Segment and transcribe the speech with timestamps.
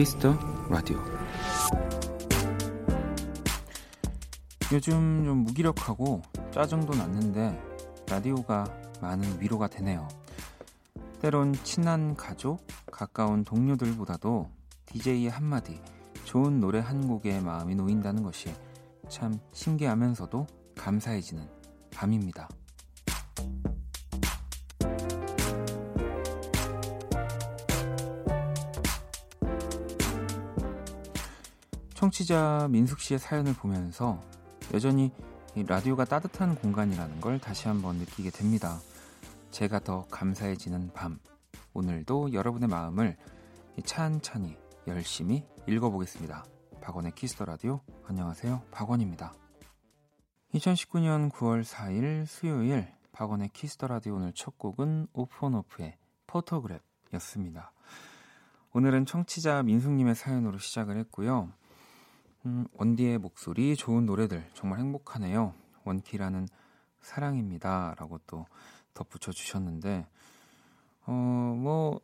[0.00, 0.34] Kiss the
[0.70, 0.98] Radio
[4.72, 6.22] 요즘 좀 무기력하고
[6.52, 7.62] 짜증도 났는데
[8.08, 8.64] 라디오가
[9.02, 10.08] 많은 위로가 되네요.
[11.20, 14.50] 때론 친한 가족, 가까운 동료들보다도
[14.86, 15.78] DJ의 한마디,
[16.24, 18.54] 좋은 노래 한 곡에 마음이 놓인다는 것이
[19.10, 20.46] 참 신기하면서도
[20.78, 21.46] 감사해지는
[21.92, 22.48] 밤입니다.
[32.20, 34.20] 청취자 민숙 씨의 사연을 보면서
[34.74, 35.10] 여전히
[35.54, 38.78] 라디오가 따뜻한 공간이라는 걸 다시 한번 느끼게 됩니다.
[39.50, 41.18] 제가 더 감사해지는 밤.
[41.72, 43.16] 오늘도 여러분의 마음을
[43.84, 46.44] 찬찬히 열심히 읽어보겠습니다.
[46.82, 47.80] 박원의 Kiss the Radio.
[48.06, 48.64] 안녕하세요.
[48.70, 49.32] 박원입니다.
[50.54, 57.70] 2019년 9월 4일 수요일 박원의 Kiss the Radio 오늘 첫 곡은 offonoff의 photograph이었습니다.
[58.72, 61.50] 오늘은 청취자 민숙님의 사연으로 시작을 했고요.
[62.46, 65.54] 음, 원디의 목소리, 좋은 노래들 정말 행복하네요.
[65.84, 66.48] 원키라는
[67.00, 67.94] 사랑입니다.
[67.98, 68.46] 라고 또
[68.94, 70.06] 덧붙여 주셨는데,
[71.06, 72.00] 어, 뭐,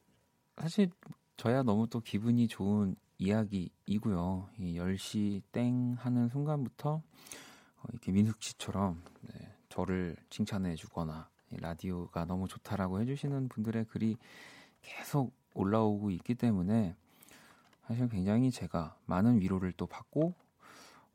[0.59, 0.91] 사실
[1.37, 4.51] 저야 너무 또 기분이 좋은 이야기이고요.
[4.59, 12.49] 이 10시 땡 하는 순간부터 어, 이렇게 민숙 씨처럼 네, 저를 칭찬해 주거나 라디오가 너무
[12.49, 14.17] 좋다라고 해주시는 분들의 글이
[14.83, 16.95] 계속 올라오고 있기 때문에
[17.87, 20.35] 사실 굉장히 제가 많은 위로를 또 받고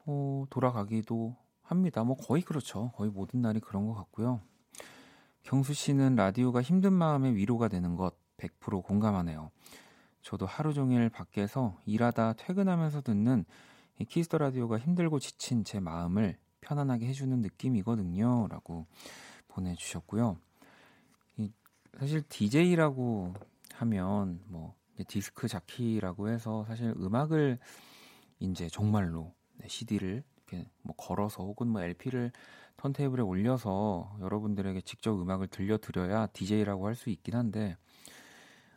[0.06, 2.04] 어, 돌아가기도 합니다.
[2.04, 2.92] 뭐 거의 그렇죠.
[2.96, 4.42] 거의 모든 날이 그런 것 같고요.
[5.44, 9.52] 경수 씨는 라디오가 힘든 마음에 위로가 되는 것 100% 공감하네요.
[10.22, 13.46] 저도 하루 종일 밖에서 일하다 퇴근하면서 듣는
[14.08, 18.48] Kiss the Radio가 힘들고 지친 제 마음을 편안하게 해주는 느낌이거든요.
[18.50, 18.86] 라고
[19.48, 20.38] 보내주셨고요.
[22.00, 23.34] 사실 DJ라고
[23.74, 24.76] 하면 뭐
[25.06, 27.60] 디스크 자키라고 해서 사실 음악을
[28.40, 29.34] 이제 정말로
[29.68, 32.32] CD를 이렇게 뭐 걸어서 혹은 뭐 LP를
[32.78, 37.78] 턴테이블에 올려서 여러분들에게 직접 음악을 들려드려야 DJ라고 할 수 있긴 한데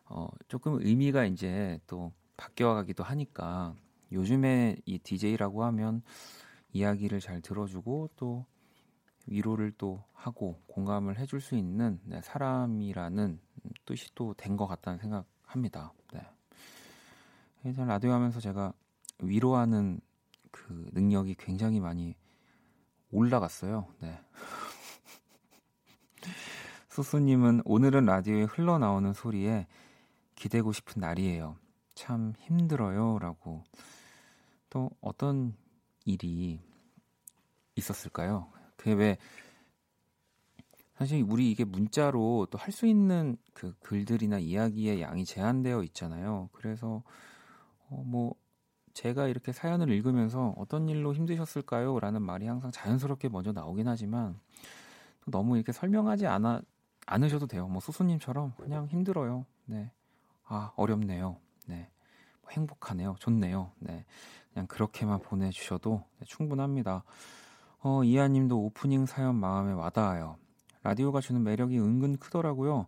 [0.06, 3.74] 어 조금 의미가 이제 또 바뀌어가기도 하니까
[4.12, 6.02] 요즘에 이 DJ라고 하면
[6.72, 8.46] 이야기를 잘 들어주고 또
[9.26, 13.40] 위로를 또 하고 공감을 해줄 수 있는 네, 사람이라는
[13.86, 15.92] 뜻이 또 된 것 같다는 생각 합니다.
[16.12, 16.20] 네.
[17.64, 18.72] 일단 라디오 하면서 제가
[19.20, 20.00] 위로하는
[20.50, 22.16] 그 능력이 굉장히 많이
[23.10, 23.86] 올라갔어요.
[24.00, 24.20] 네.
[26.90, 29.66] 수수님은 오늘은 라디오에 흘러나오는 소리에
[30.34, 31.56] 기대고 싶은 날이에요.
[31.94, 33.18] 참 힘들어요.
[33.20, 33.62] 라고.
[34.70, 35.56] 또 어떤
[36.04, 36.60] 일이
[37.76, 38.48] 있었을까요?
[38.76, 39.18] 그게 왜,
[40.96, 46.48] 사실 우리 이게 문자로 또 할 수 있는 그 글들이나 이야기의 양이 제한되어 있잖아요.
[46.52, 47.02] 그래서,
[47.90, 48.34] 어, 뭐,
[48.94, 51.98] 제가 이렇게 사연을 읽으면서 어떤 일로 힘드셨을까요?
[52.00, 54.38] 라는 말이 항상 자연스럽게 먼저 나오긴 하지만
[55.26, 56.62] 너무 이렇게 설명하지 않아,
[57.06, 57.66] 않으셔도 돼요.
[57.68, 59.46] 뭐 수수님처럼 그냥 힘들어요.
[59.66, 59.90] 네.
[60.46, 61.38] 아, 어렵네요.
[61.66, 61.88] 네.
[62.42, 63.16] 뭐 행복하네요.
[63.18, 63.72] 좋네요.
[63.80, 64.04] 네.
[64.52, 67.02] 그냥 그렇게만 보내주셔도 네, 충분합니다.
[67.80, 70.36] 어, 이하님도 오프닝 사연 마음에 와닿아요.
[70.84, 72.86] 라디오가 주는 매력이 은근 크더라고요.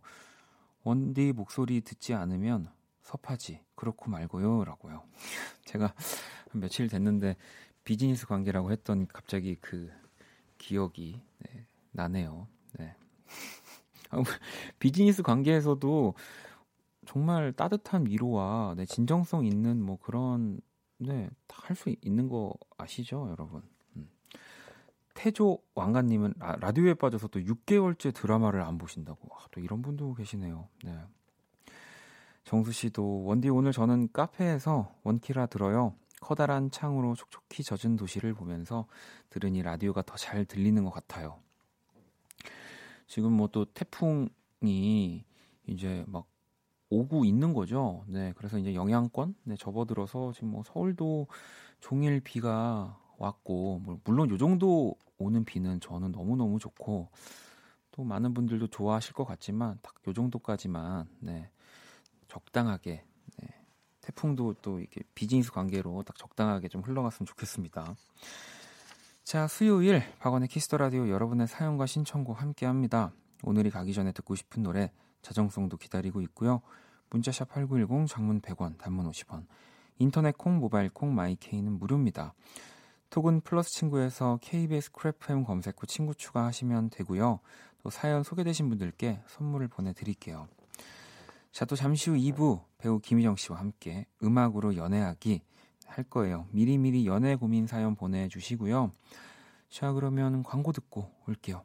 [0.83, 2.69] 원디 목소리 듣지 않으면
[3.01, 3.59] 섭하지.
[3.75, 4.65] 그렇고 말고요.
[4.65, 5.03] 라고요.
[5.65, 5.93] 제가
[6.53, 7.35] 며칠 됐는데
[7.83, 9.91] 비즈니스 관계라고 했더니 갑자기 그
[10.59, 12.47] 기억이 네, 나네요.
[12.77, 12.95] 네.
[14.79, 16.13] 비즈니스 관계에서도
[17.07, 20.61] 정말 따뜻한 위로와 네, 진정성 있는 뭐 그런
[20.99, 23.63] 네, 할수 있는 거 아시죠, 여러분?
[25.17, 25.23] 음.
[25.23, 29.19] 태조 왕가님은 라, 디오에 빠져서 또 6개월째 드라마를 안 보신다고.
[29.33, 30.67] 아, 또 이런 분도 계시네요.
[30.83, 30.97] 네.
[32.43, 35.95] 정수 씨도 원디 오늘 저는 카페에서 원키라 들어요.
[36.21, 38.87] 커다란 창으로 촉촉히 젖은 도시를 보면서
[39.29, 41.39] 들으니 라디오가 더 잘 들리는 것 같아요.
[43.07, 45.23] 지금 뭐 또 태풍이
[45.67, 46.25] 이제 막
[46.89, 48.03] 오고 있는 거죠.
[48.07, 51.27] 네, 그래서 이제 영향권 네, 접어들어서 지금 뭐 서울도
[51.81, 57.09] 종일 비가 왔고 뭐 물론 요 정도 오는 비는 저는 너무 너무 좋고
[57.91, 61.49] 또 많은 분들도 좋아하실 것 같지만 딱 요 정도까지만 네.
[62.27, 63.03] 적당하게
[63.37, 63.47] 네.
[64.01, 67.95] 태풍도 또 이렇게 비즈니스 관계로 딱 적당하게 좀 흘러갔으면 좋겠습니다.
[69.23, 73.11] 자, 수요일 박원의 Kiss the Radio 여러분의 사연과 신청곡 함께 합니다.
[73.43, 74.91] 오늘이 가기 전에 듣고 싶은 노래
[75.21, 76.61] 자정송도 기다리고 있고요.
[77.09, 79.45] 문자샵 8910 장문 100원, 단문 50원.
[79.99, 82.33] 인터넷 콩, 모바일 콩, 마이케이는 무료입니다.
[83.09, 87.39] 톡은 플러스 친구에서 KBS Cool FM 검색 후 친구 추가하시면 되고요.
[87.83, 90.47] 또 사연 소개되신 분들께 선물을 보내드릴게요.
[91.51, 95.41] 자, 또 잠시 후 2부 배우 김희정 씨와 함께 음악으로 연애하기
[95.85, 96.45] 할 거예요.
[96.51, 98.91] 미리미리 연애 고민 사연 보내주시고요.
[99.69, 101.63] 자, 그러면 광고 듣고 올게요.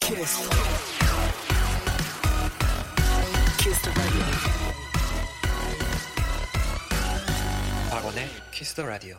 [0.00, 0.50] 키스.
[3.58, 4.89] 키스
[8.10, 9.16] 박원의 키스 더 라디오.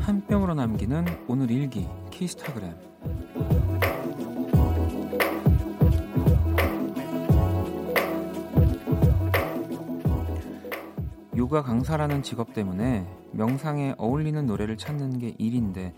[0.00, 2.74] 한 뼘으로 남기는 오늘 일기 키스타그램
[11.36, 15.94] 요가 강사라는 직업 때문에 명상에 어울리는 노래를 찾는 게 일인데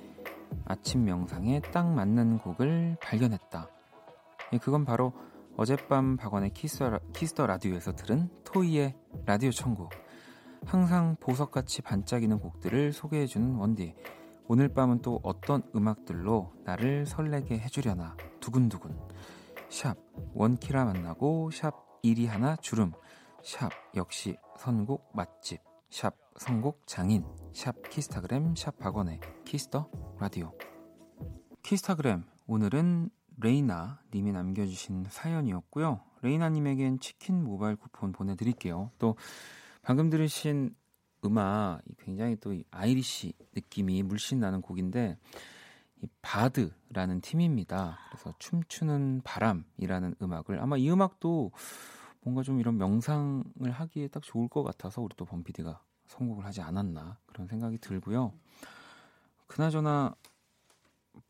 [0.66, 3.66] 아침 명상에 딱 맞는 곡을 발견했다.
[4.52, 5.14] 예, 그건 바로
[5.56, 6.84] 어젯밤 박원의 Kiss,
[7.14, 8.94] Kiss the Radio에서 들은 토이의
[9.24, 9.88] 라디오 천국.
[10.66, 13.94] 항상 보석같이 반짝이는 곡들을 소개해주는 원디.
[14.46, 18.94] 오늘 밤은 또 어떤 음악들로 나를 설레게 해주려나 두근두근.
[19.70, 19.96] 샵
[20.34, 21.72] 원키라 만나고 샵
[22.02, 22.92] 일이 하나 줄음.
[23.42, 25.62] 샵 역시 선곡 맛집.
[25.88, 27.22] 샵 선곡 장인.
[27.52, 30.54] 샵 키스타그램 샵 박원의 Kiss the Radio.
[31.62, 33.10] 키스타그램 오늘은
[33.42, 36.00] 레이나 님이 남겨주신 사연이었고요.
[36.22, 38.90] 레이나 님에겐 치킨 모바일 쿠폰 보내드릴게요.
[38.98, 39.16] 또
[39.82, 40.74] 방금 들으신
[41.26, 45.18] 음악 굉장히 또 Irish 느낌이 물씬 나는 곡인데
[46.00, 47.98] 이 바드라는 팀입니다.
[48.08, 51.52] 그래서 춤추는 바람이라는 음악을 아마 이 음악도
[52.22, 57.18] 뭔가 좀 이런 명상을 하기에 딱 좋을 것 같아서 우리 또 범피디가 선곡을 하지 않았나
[57.26, 58.32] 그런 생각이 들고요.
[59.46, 60.14] 그나저나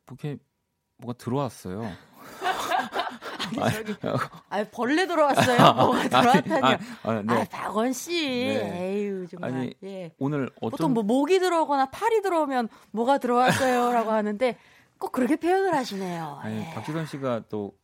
[0.07, 0.39] 이렇게
[0.97, 1.83] 뭐가 들어왔어요.
[3.61, 3.95] 아니, 저기,
[4.49, 5.59] 아 벌레 들어왔어요.
[5.75, 6.79] 뭐가 들어왔다니요.
[7.03, 7.35] 아, 아, 네.
[7.35, 8.95] 아, 박원 씨, 네.
[8.95, 9.53] 에휴 정말.
[9.53, 10.15] 아니, 예.
[10.19, 14.57] 오늘 어떤 보통 뭐 목이 들어오거나 팔이 들어오면 뭐가 들어왔어요라고 하는데
[14.99, 16.39] 꼭 그렇게 표현을 하시네요.
[16.43, 16.71] 아니, 예.
[16.75, 17.77] 박지선 씨가 또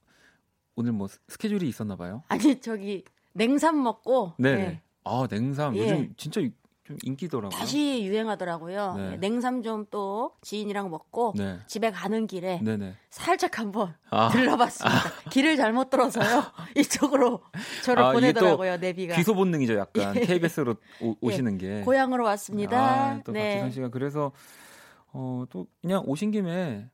[0.77, 2.23] 오늘 뭐 스케줄이 있었나 봐요.
[2.29, 4.35] 아니 저기 냉삼 먹고.
[4.39, 4.57] 네.
[4.57, 4.83] 네.
[5.05, 5.83] 아 냉삼 예.
[5.83, 6.41] 요즘 진짜
[6.87, 7.51] 좀 인기더라고요.
[7.51, 8.95] 다시 유행하더라고요.
[8.97, 9.11] 네.
[9.11, 11.59] 네 냉삼 좀 또 지인이랑 먹고 네.
[11.67, 12.95] 집에 가는 길에 네네.
[13.11, 14.29] 살짝 한번 아.
[14.31, 14.99] 들러봤습니다.
[14.99, 15.31] 아.
[15.31, 16.43] 길을 잘못 들어서요.
[16.77, 17.43] 이쪽으로
[17.85, 18.79] 저를 아, 보내더라고요.
[18.79, 19.17] 내비가.
[19.17, 20.21] 귀소 본능이죠, 약간 예.
[20.21, 20.77] KBS로
[21.21, 21.79] 오, 시는 예.
[21.79, 21.81] 게.
[21.83, 22.79] 고향으로 왔습니다.
[22.79, 23.61] 아, 또 네.
[23.61, 24.33] 박지선 씨가 그래서
[25.13, 26.89] 어, 또 그냥 오신 김에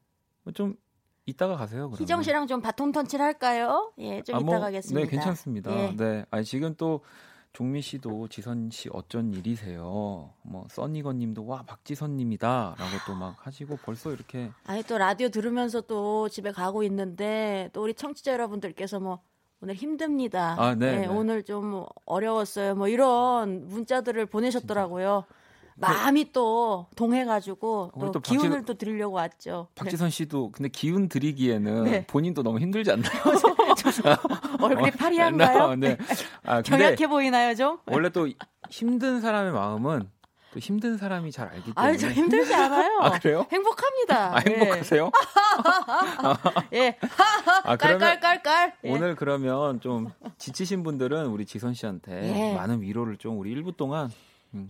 [0.55, 0.77] 좀
[1.25, 1.89] 이따가 가세요.
[1.89, 2.01] 그러면.
[2.01, 3.93] 희정 씨랑 좀 바톤 턴치를 할까요?
[3.99, 5.05] 예, 좀 아, 뭐, 이따 가겠습니다.
[5.05, 5.71] 네, 괜찮습니다.
[5.77, 5.97] 예.
[5.97, 7.03] 네, 아니 지금 또
[7.53, 10.31] 종미 씨도 지선 씨 어쩐 일이세요?
[10.43, 15.29] 뭐 써니건 님도 와 박지선 님이다 라고 또 막 하시고 벌써 이렇게 아니 또 라디오
[15.29, 19.21] 들으면서 또 집에 가고 있는데 또 우리 청취자 여러분들께서 뭐
[19.61, 20.57] 오늘 힘듭니다.
[20.59, 21.07] 아, 네, 네, 네.
[21.07, 22.75] 오늘 좀 어려웠어요.
[22.75, 25.25] 뭐 이런 문자들을 보내셨더라고요.
[25.29, 25.42] 진짜.
[25.77, 29.69] 마음이 또 동해가지고 또, 또 기운을 박지, 또 드리려고 왔죠.
[29.75, 32.07] 박지선 씨도 근데 기운 드리기에는 네.
[32.07, 33.13] 본인도 너무 힘들지 않나요?
[34.61, 35.75] 얼굴이 어, 파리한가요?
[35.77, 35.97] 네.
[36.45, 37.79] 아, 경약해 보이나요 좀?
[37.87, 38.29] 원래 또
[38.71, 40.09] 힘든 사람의 마음은
[40.53, 41.75] 또 힘든 사람이 잘 알기 때문에.
[41.77, 42.99] 아유, 저 힘들지 않아요.
[43.01, 43.47] 아, 그래요?
[43.51, 44.37] 행복합니다.
[44.37, 45.11] 아, 행복하세요?
[46.75, 46.99] 예.
[47.65, 48.75] 아, 깔깔깔깔.
[48.85, 48.91] 예.
[48.91, 52.55] 오늘 그러면 좀 지치신 분들은 우리 지선 씨한테 예.
[52.55, 54.11] 많은 위로를 좀 우리 1부 동안
[54.53, 54.69] 음.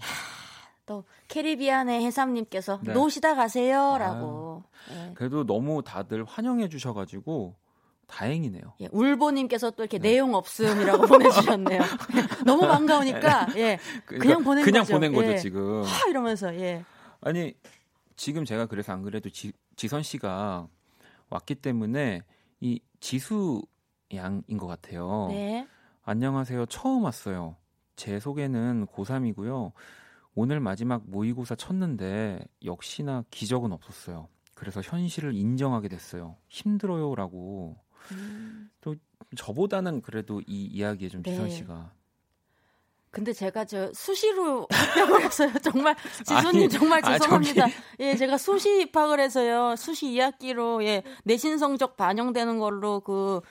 [0.93, 2.93] 또 캐리비안의 해삼님께서 네.
[2.93, 4.63] 노시다 가세요라고.
[4.91, 5.13] 아, 네.
[5.15, 7.57] 그래도 너무 다들 환영해 주셔가지고
[8.07, 8.75] 다행이네요.
[8.83, 10.11] 예, 울보님께서 또 이렇게 네.
[10.11, 11.81] 내용 없음이라고 보내주셨네요.
[12.45, 14.93] 너무 반가우니까 예, 그러니까 그냥 보낸 그냥 거죠.
[14.93, 15.39] 보낸 거죠 예.
[15.39, 15.83] 지금.
[15.83, 16.85] 하 이러면서 예.
[17.23, 17.55] 아니
[18.17, 20.69] 지금 제가 그래서 안 그래도 지, 지선 씨가
[21.31, 22.21] 왔기 때문에
[22.61, 23.63] 이 지수
[24.15, 25.29] 양인 것 같아요.
[25.31, 25.67] 네.
[26.05, 26.67] 안녕하세요.
[26.67, 27.57] 처음 왔어요.
[27.97, 29.73] 제 소개는 고3이고요.
[30.35, 34.29] 오늘 마지막 모의고사 쳤는데 역시나 기적은 없었어요.
[34.55, 36.37] 그래서 현실을 인정하게 됐어요.
[36.49, 37.77] 힘들어요라고.
[38.13, 38.71] 음.
[38.81, 38.95] 또
[39.37, 41.31] 저보다는 그래도 이 이야기에 좀 네.
[41.31, 41.93] 지선 씨가
[43.13, 45.53] 근데 제가 저 수시로 합격을 했어요.
[45.63, 47.67] 정말 지수님 정말 아, 죄송합니다.
[47.67, 47.71] 아,
[48.01, 49.77] 예, 제가 수시 입학을 해서요.
[49.77, 53.43] 수시 2학기로 예 내신 성적 반영되는 걸로 그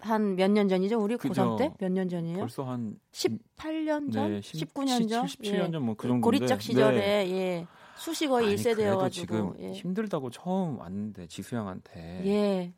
[0.00, 0.98] 한 몇 년 전이죠?
[1.00, 1.72] 우리 고3 때?
[1.78, 2.38] 몇 년 전이에요?
[2.38, 4.30] 벌써 한 18년 전?
[4.32, 5.26] 네, 10, 19년 전?
[5.26, 7.30] 17년 전뭐 그런 고리짝 시절에 네.
[7.32, 7.66] 예.
[7.96, 9.72] 수시 거의 1세대여 가지고 지금 예.
[9.72, 12.72] 힘들다고 처음 왔는데 지수 형한테 예.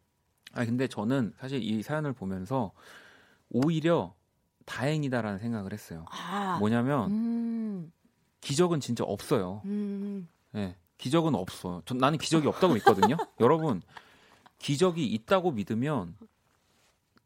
[0.52, 2.73] 아 근데 저는 사실 이 사연을 보면서
[3.50, 4.14] 오히려
[4.67, 6.05] 다행이다라는 생각을 했어요.
[6.11, 7.93] 아, 뭐냐면 음.
[8.41, 9.62] 기적은 진짜 없어요.
[9.64, 10.29] 음.
[10.52, 11.83] 네, 기적은 없어.
[11.85, 13.17] 전 나는 기적이 없다고 믿거든요.
[13.41, 13.81] 여러분
[14.59, 16.17] 기적이 있다고 믿으면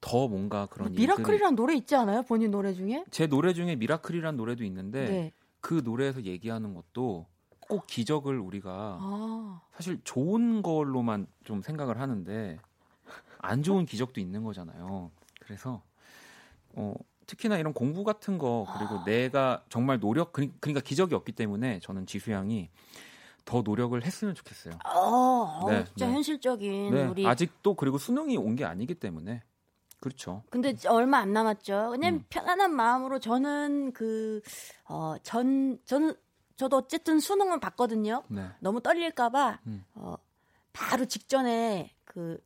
[0.01, 2.23] 더 뭔가 그런 미라클이란 노래 있지 않아요?
[2.23, 3.05] 본인 노래 중에?
[3.11, 5.33] 제 노래 중에 미라클이란 노래도 있는데 네.
[5.61, 7.27] 그 노래에서 얘기하는 것도
[7.61, 9.61] 꼭 기적을 우리가 아.
[9.75, 12.59] 사실 좋은 걸로만 좀 생각을 하는데
[13.39, 15.11] 안 좋은 기적도 있는 거잖아요.
[15.41, 15.83] 그래서
[16.75, 16.95] 어
[17.27, 19.05] 특히나 이런 공부 같은 거 그리고 아.
[19.05, 22.71] 내가 정말 노력 그러니까 기적이 없기 때문에 저는 지수 양이
[23.45, 24.79] 더 노력을 했으면 좋겠어요.
[24.85, 26.13] 어, 네, 진짜 네.
[26.13, 29.43] 현실적인 네, 우리 아직도 그리고 수능이 온 게 아니기 때문에
[30.07, 30.45] 그렇죠.
[30.51, 31.89] 근데 얼마 안 남았죠.
[31.91, 32.25] 그냥 음.
[32.29, 34.41] 편안한 마음으로 저는 그,
[34.85, 36.15] 어, 전, 저는,
[36.55, 38.23] 저도 어쨌든 수능은 봤거든요.
[38.29, 38.47] 네.
[38.61, 39.85] 너무 떨릴까봐, 음.
[39.95, 40.15] 어,
[40.73, 42.39] 바로 직전에 그,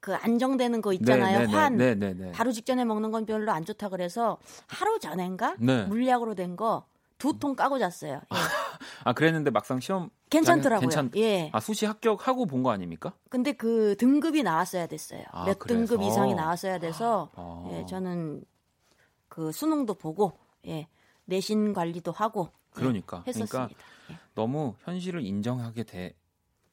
[0.00, 1.40] 그 안정되는 거 있잖아요.
[1.40, 1.76] 네, 네, 네 환.
[1.76, 5.56] 네, 바로 직전에 먹는 건 별로 안 좋다 그래서 하루 전엔가
[5.88, 6.86] 물약으로 된 거
[7.20, 8.14] 두 통 까고 잤어요.
[8.14, 8.20] 예.
[9.04, 10.80] 아 그랬는데 막상 시험 괜찮더라고요.
[10.88, 11.10] 괜찮...
[11.16, 11.50] 예.
[11.52, 13.12] 아 수시 합격하고 본 거 아닙니까?
[13.28, 15.22] 근데 그 등급이 나왔어야 됐어요.
[15.30, 15.86] 아, 몇 그래서?
[15.86, 17.68] 등급 이상이 나왔어야 돼서 아.
[17.72, 18.42] 예, 저는
[19.28, 20.32] 그 수능도 보고
[20.66, 20.88] 예,
[21.26, 23.52] 내신 관리도 하고 예, 그러니까 예, 했었습니다.
[23.68, 24.18] 그러니까 예.
[24.34, 26.14] 너무 현실을 인정하게 돼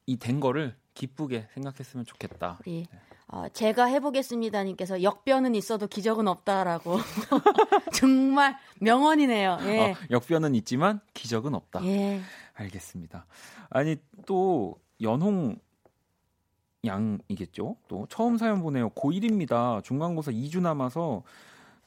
[0.10, 2.60] 이 된 거를 기쁘게 생각했으면 좋겠다.
[2.62, 3.00] 우리 네.
[3.30, 6.98] 어, 제가 해보겠습니다님께서 역변은 있어도 기적은 없다라고
[7.94, 9.58] 정말 명언이네요.
[9.64, 9.80] 예.
[9.92, 11.84] 어, 역변은 있지만 기적은 없다.
[11.86, 12.22] 예.
[12.54, 13.26] 알겠습니다.
[13.70, 15.58] 아니 또 연홍
[16.86, 17.76] 양이겠죠.
[17.90, 18.92] 또 처음 사연 보내요.
[18.92, 19.84] 고1입니다.
[19.84, 21.24] 중간고사 2주 남아서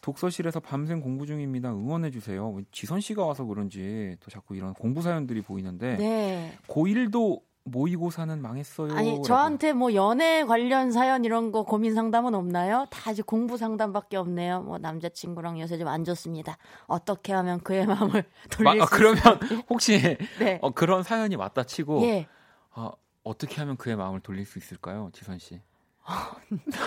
[0.02, 1.72] 독서실에서 밤샘 공부 중입니다.
[1.72, 2.58] 응원해 주세요.
[2.72, 6.52] 지선 씨가 와서 그런지 또 자꾸 이런 공부 사연들이 보이는데 네.
[6.68, 8.94] 고1도 모의고사는 망했어요.
[8.94, 9.22] 아니 라고.
[9.22, 12.86] 저한테 뭐 연애 관련 사연 이런 거 고민 상담은 없나요?
[12.90, 14.62] 다 아직 공부 상담밖에 없네요.
[14.62, 16.56] 뭐 남자친구랑 요새 좀 안 좋습니다.
[16.86, 19.20] 어떻게 하면 그의 마음을 돌릴 마, 수 그러면
[19.68, 20.58] 혹시 네.
[20.62, 22.26] 어, 그런 사연이 맞다 치고 예.
[22.74, 22.92] 어,
[23.24, 25.60] 어떻게 하면 그의 마음을 돌릴 수 있을까요, 지선 씨?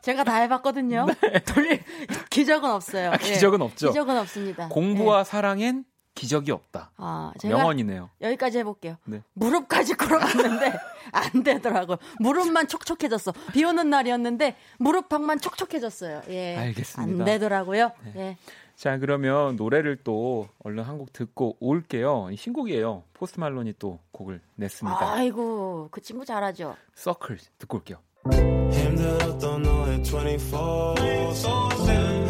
[0.00, 1.06] 제가 다 해봤거든요.
[1.06, 1.40] 네.
[1.40, 1.82] 돌릴
[2.30, 3.10] 기적은 없어요.
[3.12, 3.64] 아, 기적은 예.
[3.64, 3.88] 없죠.
[3.88, 4.68] 기적은 없습니다.
[4.68, 5.24] 공부와 예.
[5.24, 5.84] 사랑엔
[6.18, 6.90] 기적이 없다.
[6.96, 8.10] 아, 명언이네요.
[8.20, 8.96] 여기까지 해볼게요.
[9.04, 9.22] 네.
[9.34, 10.72] 무릎까지 걸어갔는데
[11.12, 11.98] 안 되더라고 요.
[12.18, 13.32] 무릎만 촉촉해졌어.
[13.52, 16.22] 비 오는 날이었는데 무릎팍만 촉촉해졌어요.
[16.28, 16.56] 예.
[16.56, 17.20] 알겠습니다.
[17.20, 17.92] 안 되더라고요.
[18.04, 18.12] 네.
[18.16, 18.36] 예.
[18.76, 22.28] 자, 그러면 노래를 또 얼른 한 곡 듣고 올게요.
[22.36, 23.02] 신곡이에요.
[23.14, 24.98] Post Malone이 또 곡을 냈습니다.
[25.14, 26.76] 아이고, 그 친구 잘하죠.
[26.94, 27.98] Circles 듣고 올게요.
[28.72, 30.94] 힘들었던 너의 24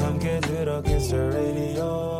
[0.06, 2.16] 함께 들어 Kiss the Radio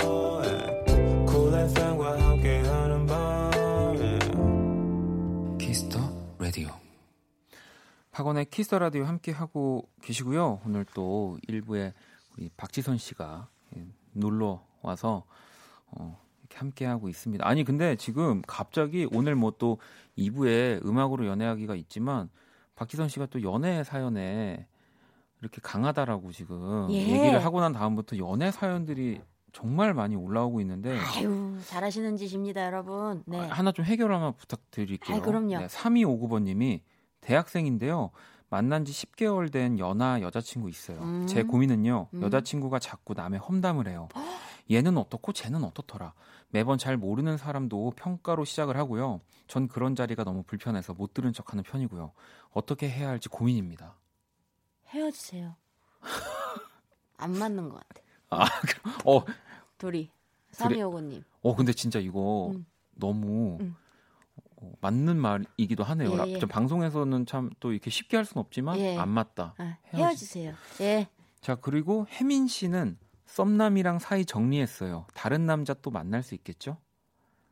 [8.19, 10.63] 박원의 Kiss the Radio 함께 하고 계시고요.
[10.67, 11.95] 오늘 또 일부에
[12.37, 13.49] 우리 박지선 씨가
[14.11, 15.23] 놀러 와서
[15.87, 17.47] 어, 이렇게 함께 하고 있습니다.
[17.47, 19.79] 아니 근데 지금 갑자기 오늘 뭐 또
[20.17, 22.29] 2부에 음악으로 연애하기가 있지만
[22.75, 24.67] 박지선 씨가 또 연애 사연에
[25.41, 26.97] 이렇게 강하다라고 지금 예.
[26.97, 29.21] 얘기를 하고 난 다음부터 연애 사연들이
[29.53, 33.39] 정말 많이 올라오고 있는데 아유 잘하시는 짓입니다 여러분 네.
[33.39, 36.81] 아, 하나 좀 해결 하나 부탁드릴게요 아, 그럼요 네, 3259번님이
[37.29, 38.11] 대학생인데요
[38.49, 41.27] 만난 지 10개월 된 연하 여자친구 있어요 음.
[41.27, 42.23] 제 고민은요 음.
[42.23, 44.09] 여자친구가 자꾸 남의 험담을 해요
[44.71, 46.15] 얘는 어떻고 쟤는 어떻더라
[46.49, 51.63] 매번 잘 모르는 사람도 평가로 시작을 하고요 전 그런 자리가 너무 불편해서 못 들은 척하는
[51.65, 52.13] 편이고요
[52.53, 53.95] 어떻게 해야 할지 고민입니다
[54.87, 55.55] 헤어지세요
[57.19, 58.45] 안 맞는 것 같아 아,
[59.05, 59.25] 어.
[59.79, 60.11] 둘이.
[60.53, 61.25] 3259님.
[61.43, 62.67] 어, 근데 진짜 이거 음.
[62.95, 63.75] 너무 음.
[64.61, 66.13] 어, 맞는 말이기도 하네요.
[66.27, 66.39] 예, 예.
[66.41, 68.97] 방송에서는 참 또 이렇게 쉽게 할 수는 없지만 예.
[68.97, 69.55] 안 맞다.
[69.59, 70.55] 아, 헤어지세요.
[70.81, 71.09] 예.
[71.41, 75.07] 자, 그리고 혜민 씨는 썸남이랑 사이 정리했어요.
[75.15, 76.77] 다른 남자 또 만날 수 있겠죠?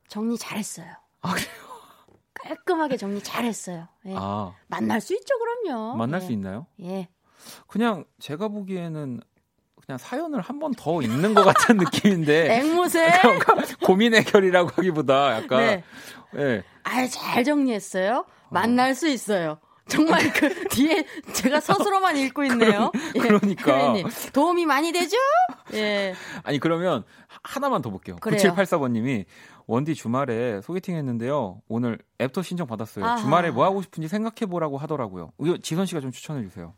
[0.09, 0.87] 정리 잘했어요.
[1.21, 1.47] 아, 그래요?
[2.35, 3.89] 깔끔하게 정리 잘했어요.
[4.07, 4.15] 예.
[4.17, 4.55] 아.
[4.69, 5.97] 만날 수 있죠, 그럼요.
[5.97, 6.33] 만날 수 예.
[6.35, 6.67] 있나요?
[6.81, 7.09] 예.
[7.69, 9.21] 그냥 제가 보기에는
[9.87, 12.59] 그냥 사연을 한 번 더 읽는 것 같은 느낌인데.
[12.59, 13.09] 앵무새?
[13.85, 15.59] 고민 해결이라고 하기보다 약간.
[15.61, 15.85] 네.
[16.35, 16.63] 네.
[16.83, 18.25] 아, 잘 정리했어요.
[18.51, 19.59] 만날 수 있어요.
[19.89, 22.91] 정말 그 뒤에 제가 스스로만 읽고 있네요.
[23.13, 25.17] 그러, 니까 예, 도움이 많이 되죠?
[25.75, 26.13] 예.
[26.43, 27.05] 아니 그러면
[27.45, 28.17] 하나만 더 볼게요.
[28.21, 28.41] 그래요.
[28.41, 29.27] 9784번님이
[29.69, 31.63] 원디 주말에 소개팅 했는데요.
[31.69, 33.05] 오늘 앱터 신청 받았어요.
[33.05, 33.17] 아하.
[33.19, 35.31] 주말에 뭐 하고 싶은지 생각해 보라고 하더라고요.
[35.63, 36.75] 지선 씨가 좀 추천해 주세요.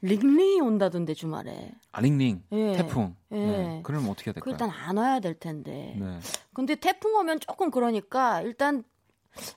[0.00, 1.72] 링링이 온다던데 주말에.
[1.92, 2.42] 아 링링.
[2.52, 2.72] 예.
[2.76, 3.14] 태풍.
[3.32, 3.36] 예.
[3.36, 3.80] 네.
[3.84, 4.52] 그러면 어떻게 해야 될까요?
[4.52, 5.96] 일단 안 와야 될 텐데.
[5.98, 6.18] 네.
[6.54, 8.82] 근데 태풍 오면 조금 그러니까 일단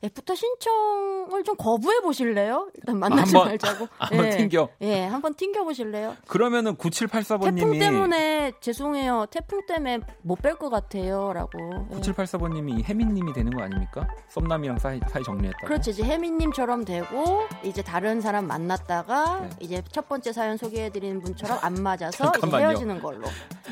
[0.03, 2.70] 애프터 신청을 좀 거부해 보실래요?
[2.75, 3.88] 일단 만나지 아, 말자고.
[4.00, 4.29] 한번 예.
[4.38, 4.70] 튕겨.
[4.82, 6.15] 예, 한번 튕겨 보실래요?
[6.27, 9.25] 그러면은 9784번님이 태풍 때문에 죄송해요.
[9.32, 11.50] 태풍 때문에 못 뵐 것 같아요라고.
[11.91, 14.08] 9784번님이 혜민님이 되는 거 아닙니까?
[14.29, 15.65] 썸남이랑 사이 사이 정리했다.
[15.67, 19.50] 그렇지, 이제 혜민님처럼 되고 이제 다른 사람 만났다가 네.
[19.60, 23.24] 이제 첫 번째 사연 소개해드리는 분처럼 안 맞아서 헤어지는 걸로.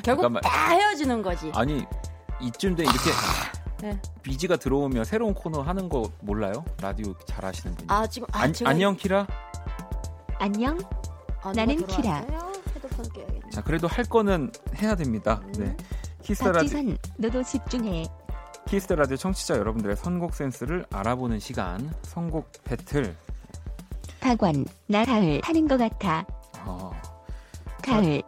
[0.03, 0.41] 결국 잠깐만.
[0.41, 1.51] 다 헤어지는 거지.
[1.55, 1.85] 아니
[2.41, 3.11] 이쯤 돼 이렇게.
[3.83, 3.99] 네.
[4.21, 6.63] BG가 들어오면 새로운 코너 하는 거 몰라요?
[6.81, 7.85] 라디오 잘 하시는 분.
[7.91, 8.71] 아 지금 아, 제가...
[8.71, 9.27] 안녕 키라.
[10.39, 10.79] 안녕.
[11.41, 12.25] 아, 나는 키라.
[13.51, 15.41] 자 그래도 할 거는 해야 됩니다.
[15.43, 15.51] 음.
[15.57, 15.77] 네.
[16.21, 16.95] Kiss the Radio.
[17.17, 18.05] 너도 집중해.
[18.65, 23.13] Kiss the Radio 청취자 여러분들의 선곡 센스를 알아보는 시간 선곡 배틀.
[24.21, 26.25] 박원 나 가을 타는 것 같아.
[26.61, 26.89] 어.
[27.83, 28.23] 가을.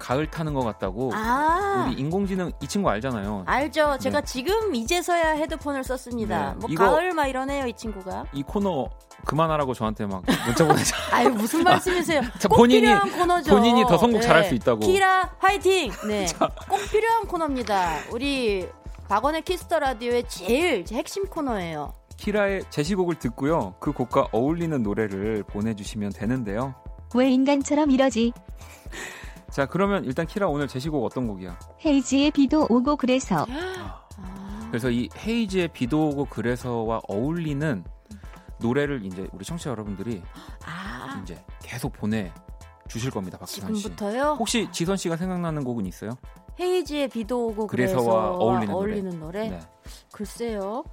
[0.00, 1.12] 가을 타는 것 같다고.
[1.14, 3.44] 아~ 우리 인공지능 이 친구 알잖아요.
[3.46, 3.98] 알죠.
[4.00, 4.26] 제가 네.
[4.26, 6.54] 지금 이제서야 헤드폰을 썼습니다.
[6.54, 6.66] 네.
[6.66, 8.24] 뭐 가을 막 이러네요, 이 친구가.
[8.32, 8.88] 이 코너
[9.26, 10.96] 그만하라고 저한테 막 문자 보내자.
[11.14, 12.22] 아유 무슨 말씀이세요?
[12.48, 13.54] 꼭 본인이 필요한 코너죠.
[13.54, 14.26] 본인이 더 선곡 네.
[14.26, 14.80] 잘할 수 있다고.
[14.80, 15.92] 키라 화이팅.
[16.08, 16.26] 네,
[16.68, 17.98] 꼭 필요한 코너입니다.
[18.10, 18.66] 우리
[19.08, 21.92] 박원의 Kiss the Radio의 제일 핵심 코너예요.
[22.16, 23.74] 키라의 제시곡을 듣고요.
[23.80, 26.74] 그 곡과 어울리는 노래를 보내주시면 되는데요.
[27.14, 28.32] 왜 인간처럼 이러지?
[29.50, 31.58] 자, 그러면 일단 키라 오늘 제시곡 어떤 곡이야?
[31.84, 33.46] 헤이지의 비도 오고 그래서.
[33.50, 34.68] 아.
[34.70, 37.84] 그래서 이 헤이지의 비도 오고 그래서와 어울리는
[38.60, 40.22] 노래를 이제 우리 청취자 여러분들이
[40.64, 41.20] 아.
[41.22, 42.32] 이제 계속 보내
[42.88, 43.82] 주실 겁니다, 박지선 씨.
[43.82, 44.36] 지금부터요?
[44.38, 46.12] 혹시 지선 씨가 생각나는 곡은 있어요?
[46.58, 49.48] 헤이지의 비도 오고 그래서와 어울리는, 어울리는 노래.
[49.48, 49.50] 노래?
[49.50, 49.60] 네.
[50.12, 50.84] 글쎄요.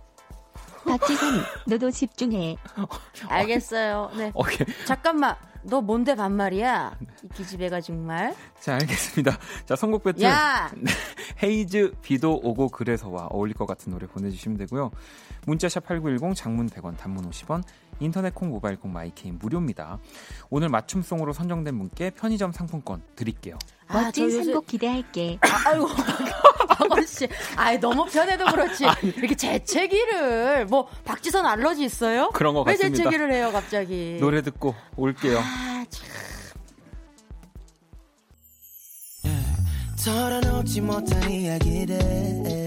[0.85, 2.55] 박지선, 너도 집중해.
[3.27, 4.11] 알겠어요.
[4.15, 4.31] 네.
[4.35, 4.65] 오케이.
[4.85, 5.35] 잠깐만.
[5.69, 6.97] 너 뭔데 반말이야?
[7.23, 8.33] 이 기집애가 정말.
[8.59, 9.37] 자, 알겠습니다.
[9.65, 10.23] 자, 선곡 배틀.
[10.23, 10.71] 야!
[11.43, 14.91] 헤이즈 비도 오고 그래서와 어울릴 것 같은 노래 보내주시면 되고요.
[15.45, 17.63] 문자샵 8910 장문 100원 단문 50원
[17.99, 19.99] 인터넷 콩 모바일 콩 my K는 무료입니다.
[20.49, 23.57] 오늘 맞춤송으로 선정된 분께 편의점 상품권 드릴게요.
[23.87, 25.39] 아, 멋진 선곡 기대할게.
[25.41, 25.87] 아, 아이고.
[26.69, 27.27] 박원 씨.
[27.55, 28.85] 아 너무 편해도 그렇지.
[28.87, 32.29] 아니, 이렇게 재채기를 뭐 박지선 알러지 있어요?
[32.33, 32.85] 그런 거 같습니다.
[32.87, 34.17] 왜 재채기를 해요, 갑자기?
[34.19, 35.39] 노래 듣고 올게요.
[35.39, 36.07] 아, 참.
[40.05, 41.97] 털어놓지 못한 이야기들
[42.43, 42.65] 내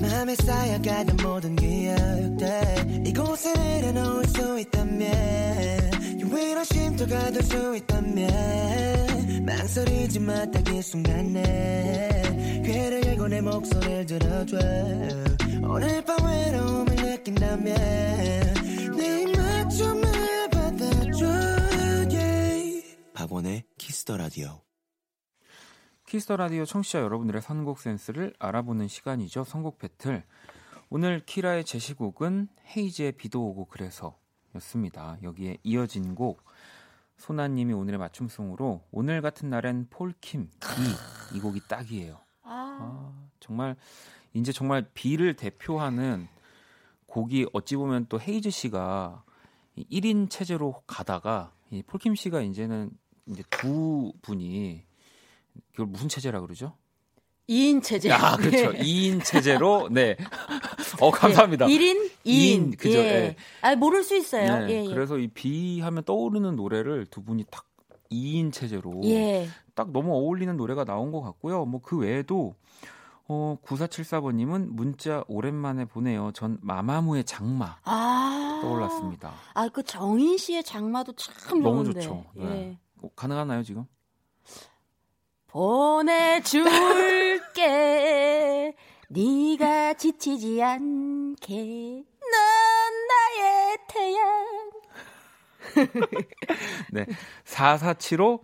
[0.00, 10.44] 맘에 쌓여가던 모든 기억들 이곳에 내려놓을 수 있다면 유일한 쉼터가 될 수 있다면 망설이지 마
[10.50, 14.56] 딱 이 순간에 귀를 열고 내 목소리를 들어줘.
[15.66, 17.74] 오늘 밤 외로움을 느낀다면
[18.96, 21.26] 내 입맞춤을 받아줘.
[22.10, 22.96] Yeah.
[23.14, 24.60] 박원의 Kiss the Radio
[26.08, 29.44] Kiss the Radio 청취자 여러분들의 선곡 센스를 알아보는 시간이죠.
[29.44, 30.24] 선곡 배틀.
[30.88, 34.18] 오늘 키라의 제시곡은 헤이즈의 비도 오고 그래서
[34.54, 35.18] 였습니다.
[35.22, 36.42] 여기에 이어진 곡
[37.18, 42.18] 소나님이 오늘의 맞춤송으로 오늘 같은 날엔 폴킴 비 이 곡이 딱이에요.
[42.42, 42.78] 아.
[42.80, 43.76] 아, 정말
[44.32, 46.26] 이제 정말 비를 대표하는
[47.06, 49.24] 곡이 어찌 보면 또 헤이즈 씨가
[49.76, 52.92] 1인 체제로 가다가 이 폴킴 씨가 이제는
[53.26, 54.87] 이제 두 분이
[55.78, 56.76] 그걸 무슨 체제라 그러죠?
[57.48, 58.10] 2인 체제.
[58.10, 58.72] 아, 그렇죠.
[58.74, 58.80] 네.
[58.80, 60.16] 2인 체제로, 네.
[61.00, 61.66] 어, 감사합니다.
[61.66, 61.72] 네.
[61.72, 62.72] 1인, 2인.
[62.72, 62.98] 2인 그죠.
[62.98, 63.02] 예.
[63.02, 63.36] 네.
[63.62, 64.66] 아, 모를 수 있어요.
[64.66, 64.72] 네.
[64.72, 64.88] 예, 예.
[64.92, 67.64] 그래서 이 비 하면 떠오르는 노래를 두 분이 딱
[68.10, 69.48] 2인 체제로 예.
[69.76, 71.64] 딱 너무 어울리는 노래가 나온 것 같고요.
[71.64, 72.56] 뭐 그 외에도
[73.28, 76.32] 어, 9474번님은 문자 오랜만에 보내요.
[76.34, 79.32] 전 마마무의 장마 아~ 떠올랐습니다.
[79.54, 82.00] 아, 그 정인 씨의 장마도 참 너무 좋은데.
[82.00, 82.24] 좋죠.
[82.34, 82.44] 네.
[82.46, 82.78] 예.
[83.00, 83.84] 어, 가능하나요, 지금?
[87.38, 88.74] 보내줄게
[89.10, 94.70] 네가 지치지 않게 넌 나의 태양
[96.92, 97.06] 네
[97.44, 98.40] 4475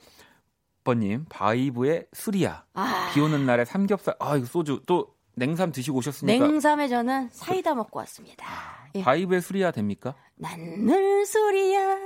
[0.82, 3.10] 번님 바이브의 수리야 아.
[3.14, 6.46] 비 오는 날에 삼겹살 아 이거 소주 또 냉삼 드시고 오셨습니까?
[6.46, 8.46] 냉삼에 저는 사이다 먹고 왔습니다.
[8.94, 9.02] 예.
[9.02, 10.14] 바이브의 수리야 됩니까?
[10.36, 11.96] 난 늘 수리야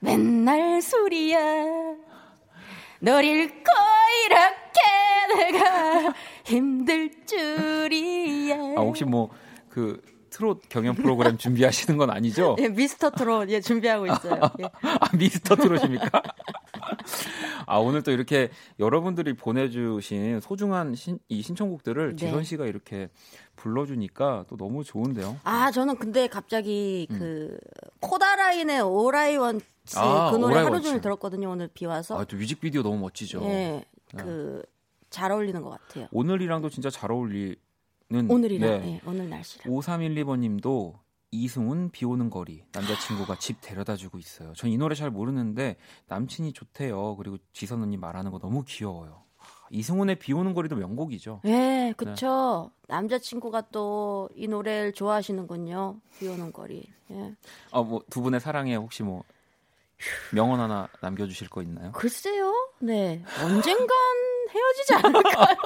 [0.00, 1.38] 맨날 수리야
[3.00, 3.64] 널 잃고
[4.26, 8.56] 이렇게 내가 힘들 줄이야.
[8.76, 9.30] 아, 혹시 뭐,
[9.68, 12.56] 그, 트롯 경연 프로그램 준비하시는 건 아니죠?
[12.60, 14.40] 예, 미스터 트롯, 예, 준비하고 있어요.
[14.60, 14.64] 예.
[14.82, 16.22] 아, 미스터 트롯입니까?
[17.66, 22.16] 아, 오늘 또 이렇게 여러분들이 보내주신 소중한 신, 이 신청곡들을 네.
[22.16, 23.08] 지선 씨가 이렇게
[23.56, 25.38] 불러주니까 또 너무 좋은데요.
[25.44, 27.18] 아, 저는 근데 갑자기 음.
[27.18, 27.58] 그,
[28.00, 29.60] 코다라인의 오라이원
[29.96, 31.50] 아, 그 노래 하루 종일 들었거든요.
[31.50, 32.18] 오늘 비 와서.
[32.18, 33.40] 아, 또 뮤직비디오 너무 멋지죠.
[33.40, 34.22] 네, 네.
[35.10, 36.08] 그잘 어울리는 것 같아요.
[36.12, 37.56] 오늘이랑도 진짜 잘 어울릴
[38.10, 38.78] 오늘이라 네.
[38.78, 39.64] 네, 오늘 날씨라.
[39.64, 40.94] 5312번님도
[41.30, 44.52] 이승훈 비 오는 거리 남자친구가 집 데려다 주고 있어요.
[44.54, 47.16] 전 이 노래 잘 모르는데 남친이 좋대요.
[47.16, 49.22] 그리고 지선 언니 말하는 거 너무 귀여워요.
[49.70, 51.42] 이승훈의 비 오는 거리도 명곡이죠.
[51.44, 52.70] 네, 그쵸.
[52.88, 52.94] 네.
[52.94, 56.00] 남자친구가 또 이 노래를 좋아하시는군요.
[56.18, 56.84] 비 오는 거리.
[57.10, 57.34] 예.
[57.72, 59.24] 아, 뭐 두 분의 사랑에 혹시 뭐
[60.32, 61.92] 명언 하나 남겨주실 거 있나요?
[61.92, 62.52] 글쎄요.
[62.78, 63.22] 네.
[63.42, 63.88] 언젠간
[64.50, 65.56] 헤어지지 않을까요?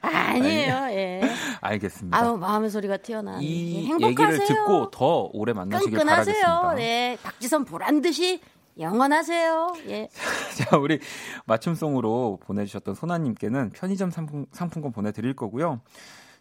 [0.02, 0.74] 아니에요.
[0.90, 1.22] 예.
[1.60, 2.18] 알겠습니다.
[2.18, 3.38] 아유 마음의 소리가 튀어나.
[3.40, 6.42] 이 예, 얘기를 듣고 더 오래 만나시길 끈끈하세요.
[6.42, 6.74] 바라겠습니다.
[6.74, 8.40] 네, 박지선 보란 듯이
[8.78, 9.74] 영원하세요.
[9.88, 10.08] 예.
[10.56, 11.00] 자, 우리
[11.46, 15.80] 맞춤송으로 보내주셨던 소나님께는 편의점 상품, 상품권 보내드릴 거고요.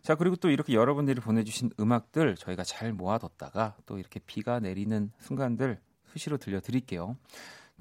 [0.02, 5.80] 자, 그리고 또 이렇게 여러분들이 보내주신 음악들 저희가 잘 모아뒀다가 또 이렇게 비가 내리는 순간들
[6.13, 7.17] 수시로 들려드릴게요.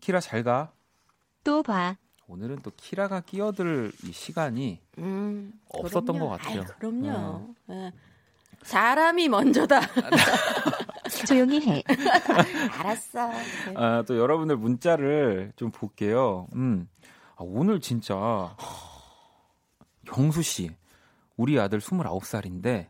[0.00, 0.72] 키라 잘 가.
[1.44, 1.96] 또 봐.
[2.28, 6.28] 오늘은 또 키라가 끼어들 이 시간이 음, 없었던 그럼요.
[6.28, 6.60] 것 같아요.
[6.60, 7.54] 아이, 그럼요.
[7.66, 7.74] 네.
[7.74, 7.92] 네.
[8.62, 9.80] 사람이 먼저다.
[11.26, 11.82] 조용히 해.
[12.78, 13.30] 알았어.
[13.76, 16.48] 아, 또 여러분들 문자를 좀 볼게요.
[16.54, 16.88] 음.
[17.36, 18.54] 아, 오늘 진짜
[20.06, 20.70] 경수 씨,
[21.36, 22.88] 우리 아들 29살인데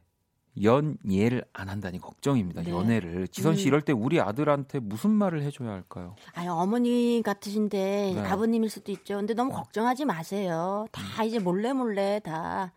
[0.62, 2.62] 연예를 안 한다니 걱정입니다.
[2.62, 2.70] 네.
[2.70, 3.28] 연애를.
[3.28, 3.68] 지선 씨 음.
[3.68, 6.16] 이럴 때 우리 아들한테 무슨 말을 해줘야 할까요?
[6.34, 8.20] 아유, 어머니 같으신데 네.
[8.20, 9.16] 아버님일 수도 있죠.
[9.16, 10.86] 근데 너무 걱정하지 마세요.
[10.92, 12.72] 다 이제 몰래 몰래 다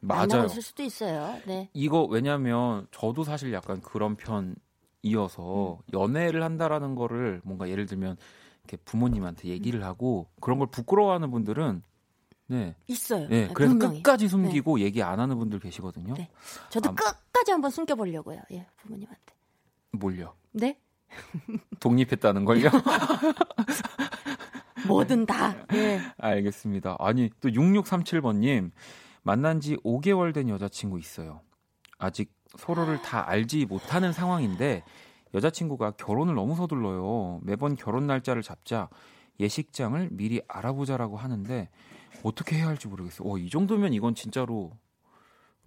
[0.00, 0.26] 맞아요.
[0.28, 1.38] 만나고 있을 수도 있어요.
[1.46, 1.68] 네.
[1.72, 5.82] 이거 왜냐면 저도 사실 약간 그런 편이어서 음.
[5.92, 8.16] 연애를 한다라는 거를 뭔가 예를 들면
[8.64, 11.82] 이렇게 부모님한테 얘기를 하고 그런 걸 부끄러워하는 분들은
[12.48, 12.76] 네.
[12.86, 13.26] 있어요.
[13.28, 13.48] 네.
[13.52, 13.96] 그래서 분명히.
[13.96, 14.84] 끝까지 숨기고 네.
[14.84, 16.14] 얘기 안 하는 분들 계시거든요.
[16.14, 16.28] 네.
[16.70, 16.94] 저도 아,
[17.46, 18.40] 끝까지 한번 숨겨보려고요.
[18.52, 19.34] 예, 부모님한테.
[19.92, 20.34] 뭘요?
[20.52, 20.78] 네?
[21.80, 22.68] 독립했다는 걸요?
[24.86, 25.56] 뭐든 다.
[25.72, 26.00] 예.
[26.18, 26.96] 알겠습니다.
[26.98, 28.72] 아니, 또 6637번님,
[29.22, 31.40] 만난 지 5개월 된 여자친구 있어요.
[31.98, 34.84] 아직 서로를 다 알지 못하는 상황인데,
[35.32, 37.40] 여자친구가 결혼을 너무 서둘러요.
[37.42, 38.88] 매번 결혼 날짜를 잡자
[39.40, 41.70] 예식장을 미리 알아보자라고 하는데,
[42.22, 43.28] 어떻게 해야 할지 모르겠어요.
[43.28, 44.72] 어, 이 정도면 이건 진짜로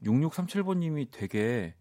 [0.03, 1.73] 6637번님이 되게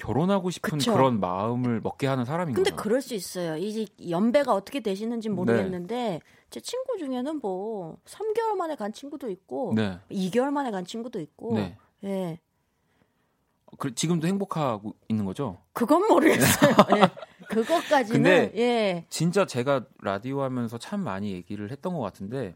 [0.00, 0.94] 결혼하고 싶은 그쵸?
[0.94, 2.82] 그런 마음을 먹게 하는 사람인 근데 거죠.
[2.82, 3.56] 그럴 수 있어요.
[3.58, 6.20] 이제 연배가 어떻게 되시는지 모르겠는데 네.
[6.48, 9.98] 제 친구 중에는 뭐 3개월 만에 간 친구도 있고 네.
[10.10, 11.76] 2개월 만에 간 친구도 있고 네.
[12.04, 12.40] 예.
[13.78, 15.58] 그, 지금도 행복하고 있는 거죠?
[15.74, 16.74] 그건 모르겠어요.
[16.96, 17.08] 예.
[17.48, 19.04] 그것까지는 근데 예.
[19.10, 22.54] 진짜 제가 라디오 하면서 참 많이 얘기를 했던 것 같은데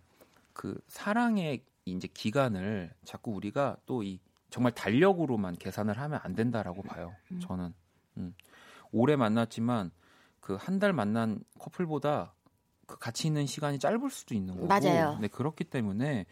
[0.54, 4.18] 그 사랑의 이제 기간을 자꾸 우리가 또이
[4.54, 7.12] 정말 달력으로만 계산을 하면 안 된다라고 봐요.
[7.32, 7.40] 음.
[7.40, 7.74] 저는
[8.18, 8.34] 음.
[8.92, 9.90] 오래 만났지만
[10.40, 12.34] 그 한 달 만난 커플보다
[12.86, 14.68] 그 같이 있는 시간이 짧을 수도 있는 거고.
[14.68, 15.18] 맞아요.
[15.20, 16.26] 네 그렇기 때문에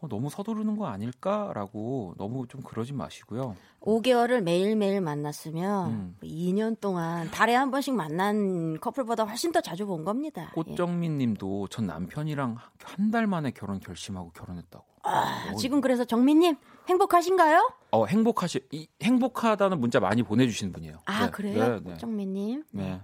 [0.00, 3.56] 어, 너무 서두르는 거 아닐까라고 너무 좀 그러지 마시고요.
[3.80, 6.16] 5개월을 매일매일 만났으면 음.
[6.22, 10.52] 2년 뭐 동안 달에 한 번씩 만난 커플보다 훨씬 더 자주 본 겁니다.
[10.54, 14.84] 꽃정민 님도 전 남편이랑 한 달 만에 결혼 결심하고 결혼했다고.
[15.02, 16.56] 아, 어, 지금 그래서 정민 님
[16.88, 17.72] 행복하신가요?
[17.90, 20.98] 어, 행복하시 이, 행복하다는 문자 많이 보내 주시는 분이에요.
[21.06, 21.30] 아, 네.
[21.30, 21.54] 그래요?
[21.54, 21.90] 네, 네.
[21.92, 22.64] 꽃정민 님.
[22.72, 23.00] 네.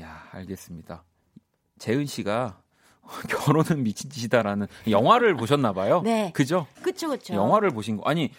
[0.00, 1.04] 야, 알겠습니다.
[1.78, 2.60] 재은 씨가
[3.28, 6.02] 결혼은 미친 짓이다라는 영화를 보셨나 봐요.
[6.02, 6.32] 네.
[6.34, 6.66] 그죠?
[6.82, 7.34] 그쵸, 그쵸.
[7.34, 8.02] 영화를 보신 거.
[8.08, 8.30] 아니,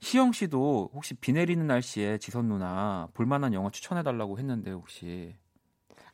[0.00, 5.34] 시영 씨도 혹시 비 내리는 날씨에 지선 누나 볼만한 영화 추천해 달라고 했는데 혹시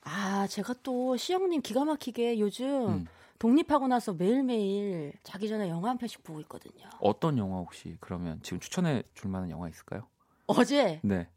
[0.03, 3.07] 아 제가 또 시영님 기가 막히게 요즘 음.
[3.39, 6.89] 독립하고 나서 매일매일 자기 전에 영화 한 편씩 보고 있거든요.
[7.01, 10.07] 어떤 영화 혹시 그러면 지금 추천해 줄 만한 영화 있을까요?
[10.47, 11.29] 어제 네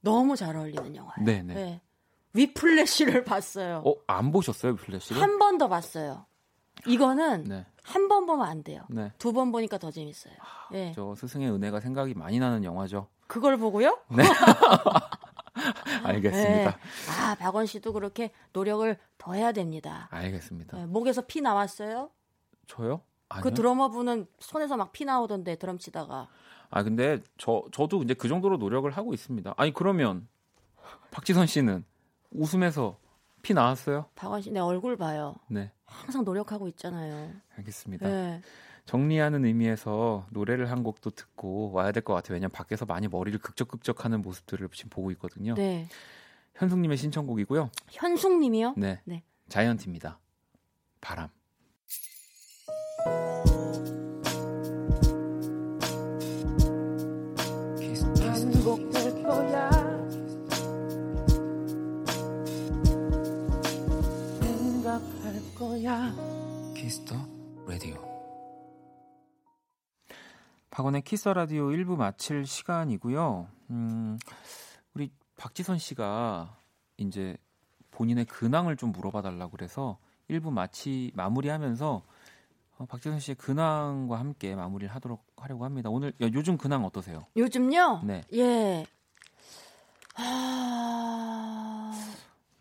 [0.00, 1.24] 너무 잘 어울리는 영화예요.
[1.24, 1.42] 네네.
[1.42, 1.54] 네.
[1.54, 1.80] 네.
[2.34, 3.82] 위플래시를 봤어요.
[3.84, 5.20] 어, 안 보셨어요, 위플래시를?
[5.20, 6.26] 한 번 더 봤어요.
[6.86, 7.66] 이거는 네.
[7.84, 8.82] 한번 보면 안 돼요.
[8.88, 9.12] 네.
[9.18, 10.34] 두번 보니까 더 재밌어요.
[10.40, 10.92] 아, 네.
[10.94, 13.08] 저 스승의 은혜가 생각이 많이 나는 영화죠.
[13.26, 13.98] 그걸 보고요?
[14.10, 14.22] 네.
[16.04, 16.70] 알겠습니다.
[16.70, 16.76] 네.
[17.20, 20.08] 아, 박원 씨도 그렇게 노력을 더 해야 됩니다.
[20.10, 20.76] 알겠습니다.
[20.76, 22.10] 네, 목에서 피 나왔어요?
[22.66, 22.98] 저요?
[23.28, 23.42] 그 아니요.
[23.42, 26.28] 그 드러머 분은 손에서 막 피 나오던데 드럼 치다가.
[26.70, 29.54] 아, 근데 저 저도 이제 그 정도로 노력을 하고 있습니다.
[29.56, 30.26] 아니, 그러면
[31.10, 31.84] 박지선 씨는
[32.30, 32.98] 웃음에서
[33.42, 34.06] 피 나왔어요?
[34.14, 35.34] 박원 씨, 내 얼굴 봐요.
[35.48, 35.70] 네.
[35.86, 37.32] 항상 노력하고 있잖아요.
[37.58, 38.08] 알겠습니다.
[38.08, 38.40] 네.
[38.84, 42.34] 정리하는 의미에서 노래를 한 곡도 듣고 와야 될 것 같아요.
[42.34, 45.54] 왜냐면 밖에서 많이 머리를 극적극적하는 모습들을 지금 보고 있거든요.
[45.54, 45.86] 네.
[46.56, 47.70] 현숙님의 신청곡이고요.
[47.90, 48.74] 현숙님이요?
[48.76, 49.00] 네.
[49.04, 49.22] 네.
[49.48, 50.18] 자이언티입니다.
[51.00, 51.28] 바람.
[70.72, 73.46] 박원의 Kiss the Radio 1부 마칠 시간이고요.
[73.68, 74.18] 음,
[74.94, 76.56] 우리 박지선 씨가
[76.96, 77.36] 이제
[77.90, 79.98] 본인의 근황을 좀 물어봐 달라고 그래서
[80.30, 82.02] 1부 마치 마무리하면서
[82.78, 85.90] 어, 박지선 씨의 근황과 함께 마무리를 하도록 하려고 합니다.
[85.90, 87.26] 오늘 야, 요즘 근황 어떠세요?
[87.36, 88.04] 요즘요?
[88.04, 88.24] 네.
[88.32, 88.86] 예.
[90.14, 91.92] 하...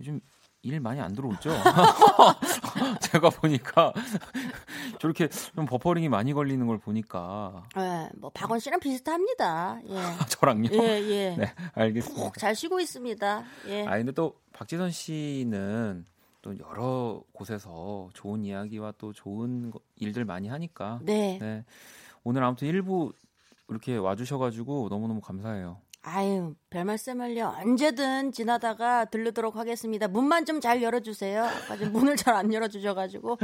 [0.01, 0.19] 요즘
[0.63, 1.49] 일 많이 안 들어오죠?
[3.01, 3.91] 제가 보니까
[4.99, 7.63] 저렇게 좀 버퍼링이 많이 걸리는 걸 보니까.
[7.75, 9.79] 네, 뭐 박원 씨랑 비슷합니다.
[9.87, 9.95] 예.
[10.29, 10.69] 저랑요?
[10.71, 11.35] 예, 예.
[11.35, 12.31] 네, 알겠습니다.
[12.37, 13.43] 잘 쉬고 있습니다.
[13.69, 13.85] 예.
[13.87, 16.05] 아 근데 또 박지선 씨는
[16.43, 20.99] 또 여러 곳에서 좋은 이야기와 또 좋은 일들 많이 하니까.
[21.01, 21.39] 네.
[21.41, 21.65] 네.
[22.23, 23.11] 오늘 아무튼 일부
[23.67, 25.79] 이렇게 와주셔가지고 너무너무 감사해요.
[26.03, 27.55] 아유, 별 말씀을요.
[27.61, 30.07] 언제든 지나다가 들르도록 하겠습니다.
[30.07, 31.43] 문만 좀 잘 열어주세요.
[31.43, 33.37] 아까 좀 문을 잘 안 열어주셔가지고.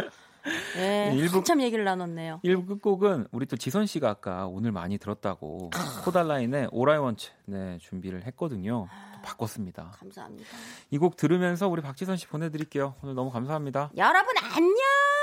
[0.76, 2.40] 네, 일부, 한참 얘기를 나눴네요.
[2.44, 5.70] 1부 끝곡은 우리 또 지선 씨가 아까 오늘 많이 들었다고
[6.06, 8.88] 코달라인의 오라이원츠 네, 준비를 했거든요.
[9.24, 9.92] 바꿨습니다.
[10.00, 10.50] 감사합니다.
[10.92, 12.96] 이 곡 들으면서 우리 박지선 씨 보내드릴게요.
[13.04, 13.92] 오늘 너무 감사합니다.
[13.98, 15.17] 여러분 안녕!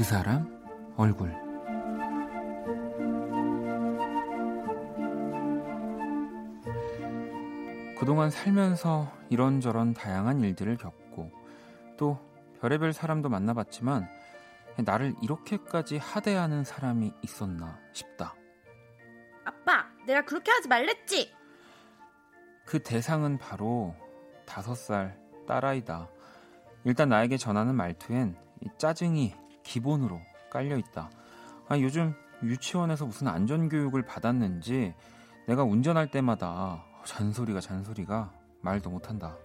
[0.00, 0.48] 그 사람
[0.96, 1.28] 얼굴
[7.98, 11.30] 그동안 살면서 이런저런 다양한 일들을 겪고
[11.98, 12.18] 또
[12.62, 14.08] 별의별 사람도 만나봤지만
[14.86, 18.34] 나를 이렇게까지 하대하는 사람이 있었나 싶다.
[19.44, 21.30] 아빠, 내가 그렇게 하지 말랬지?
[22.64, 23.94] 그 대상은 바로
[24.46, 26.08] 다섯 살 딸아이다.
[26.84, 28.38] 일단 나에게 전하는 말투엔
[28.78, 29.34] 짜증이
[29.70, 31.10] 기본으로 깔려 있다.
[31.68, 34.94] 아, 요즘 유치원에서 무슨 안전교육을 받았는지
[35.46, 39.36] 내가 운전할 때마다 잔소리가 잔소리가 말도 못한다.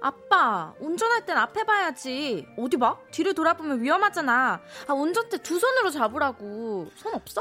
[0.00, 2.46] 아빠, 운전할 땐 앞에 봐야지.
[2.58, 2.98] 어디 봐?
[3.12, 4.60] 뒤를 돌아보면 위험하잖아.
[4.88, 6.90] 아, 운전대 두 손으로 잡으라고.
[6.96, 7.40] 손 없어?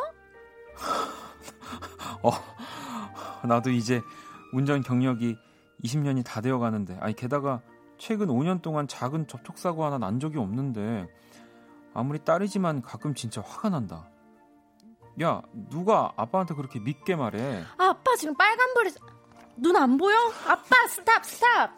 [2.21, 2.31] 어,
[3.47, 4.01] 나도 이제
[4.53, 5.37] 운전 경력이
[5.83, 7.61] 20년이 다 되어 가는데, 아니, 게다가
[7.97, 11.07] 최근 5년 동안 작은 접촉사고 하나 난 적이 없는데,
[11.95, 14.09] 아무리 딸이지만 가끔 진짜 화가 난다.
[15.23, 17.63] 야, 누가 아빠한테 그렇게 밉게 말해?
[17.77, 18.91] 아, 아빠 지금 빨간불이
[19.57, 20.15] 눈 안 보여?
[20.45, 21.71] 아빠 stop stop.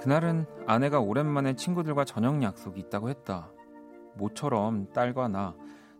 [0.00, 3.50] 그날은 아내가 오랜만에 친구들과 저녁 약속이 있다고 했다.
[4.14, 5.54] 모처럼 딸과 나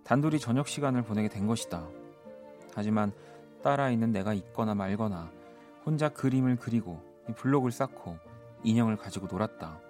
[0.04, 1.87] 단둘이 저녁 시간을 보내게 된 것이다.
[2.74, 3.12] 하지만
[3.62, 5.30] 딸아이는 내가 있거나 말거나
[5.85, 7.02] 혼자 그림을 그리고
[7.37, 8.18] 블록을 쌓고
[8.64, 9.80] 인형을 가지고 놀았다.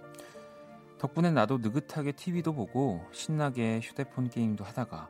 [0.98, 5.08] 덕분에 나도 느긋하게 TV도 보고 신나게 휴대폰 게임도 하다가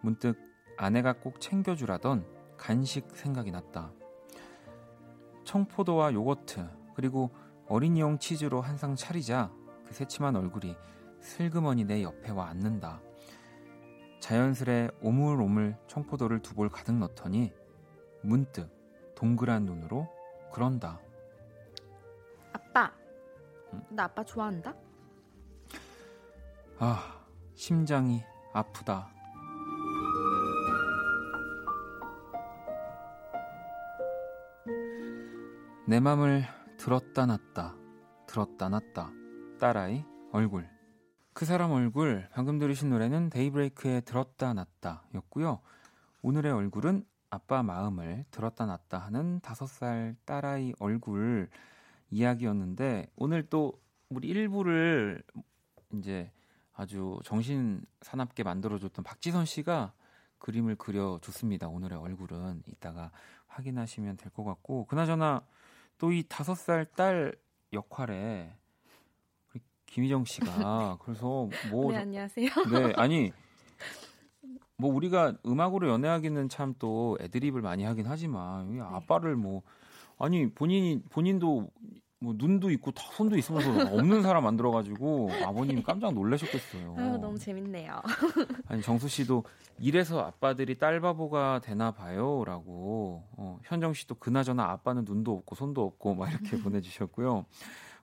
[0.00, 0.36] 문득
[0.76, 2.24] 아내가 꼭 챙겨주라던
[2.56, 3.92] 간식 생각이 났다.
[5.44, 7.30] 청포도와 요거트 그리고
[7.68, 9.50] 어린이용 치즈로 한 상 차리자
[9.86, 10.76] 그 새침한 얼굴이
[11.20, 13.00] 슬그머니 내 옆에 와 앉는다.
[14.22, 17.52] 자연스레 오물오물 청포도를 두 볼 가득 넣더니
[18.22, 18.70] 문득
[19.16, 20.08] 동그란 눈으로
[20.52, 21.00] 그런다.
[22.52, 22.92] 아빠,
[23.72, 23.82] 응?
[23.90, 24.74] 나 아빠 좋아한다?
[26.78, 27.20] 아,
[27.54, 29.10] 심장이 아프다.
[35.86, 36.44] 내 맘을
[36.78, 37.74] 들었다 놨다,
[38.26, 39.10] 들었다 놨다.
[39.60, 40.68] 딸아이 얼굴.
[41.34, 45.60] 그 사람 얼굴 방금 들으신 노래는 데이브레이크의 들었다 놨다 였고요.
[46.22, 51.48] 오늘의 얼굴은 아빠 마음을 들었다 놨다 하는 다섯 살 딸아이 얼굴
[52.10, 55.22] 이야기였는데 오늘 또 우리 일부를
[55.94, 56.30] 이제
[56.74, 59.94] 아주 정신 사납게 만들어줬던 박지선 씨가
[60.38, 61.68] 그림을 그려줬습니다.
[61.68, 63.10] 오늘의 얼굴은 이따가
[63.46, 65.46] 확인하시면 될 것 같고 그나저나
[65.98, 67.34] 또 이 다섯 살 딸
[67.72, 68.54] 역할에
[69.92, 72.48] 김희정 씨가 그래서 뭐 네, 안녕하세요.
[72.72, 73.30] 네, 아니
[74.76, 78.80] 뭐 우리가 음악으로 연애하기는 참 또 애드립을 많이 하긴 하지만 네.
[78.80, 79.62] 아빠를 뭐
[80.18, 81.68] 아니 본인이 본인도
[82.18, 86.94] 뭐 눈도 있고 다 손도 있으면서 없는 사람 만들어 가지고 아버님이 깜짝 놀라셨겠어요.
[86.96, 88.00] 아, 너무 재밌네요.
[88.68, 89.44] 아니 정수 씨도
[89.78, 96.14] 이래서 아빠들이 딸 바보가 되나 봐요라고 어, 현정 씨도 그나저나 아빠는 눈도 없고 손도 없고
[96.14, 97.44] 막 이렇게 보내주셨고요.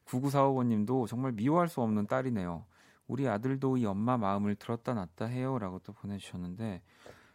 [0.10, 2.66] 9945번님도 정말 미워할 수 없는 딸이네요.
[3.08, 6.82] 우리 아들도 이 엄마 마음을 들었다 놨다 해요 라고 또 보내주셨는데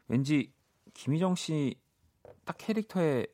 [0.08, 0.52] 왠지
[0.94, 1.76] 김희정 씨
[2.44, 3.26] 딱 캐릭터에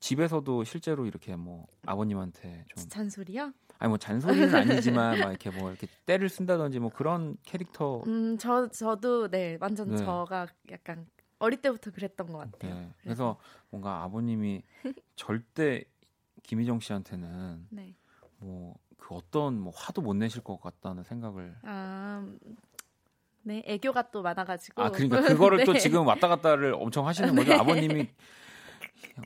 [0.00, 3.52] 집에서도 실제로 이렇게 뭐 아버님한테 좀 잔소리요?
[3.78, 4.48] 아니 뭐 잔소리는
[4.90, 8.02] 아니지만 막 이렇게 뭐 이렇게 때를 쓴다든지 뭐 그런 캐릭터.
[8.06, 9.96] 음 저 저도 네 완전 네.
[9.98, 11.06] 저가 약간
[11.38, 12.74] 어릴 때부터 그랬던 것 같아요.
[12.74, 12.90] 네.
[13.02, 13.38] 그래서
[13.70, 14.62] 뭔가 아버님이
[15.14, 15.84] 절대
[16.42, 17.94] 김희정 씨한테는 네.
[18.42, 21.56] 뭐 그 어떤 뭐 화도 못 내실 것 같다는 생각을.
[21.62, 22.24] 아.
[23.44, 24.80] 네, 애교가 또 많아가지고.
[24.80, 25.64] 아, 그러니까 그거를 네.
[25.64, 27.50] 또 지금 왔다 갔다를 엄청 하시는 거죠.
[27.52, 27.58] 네.
[27.58, 28.08] 아버님이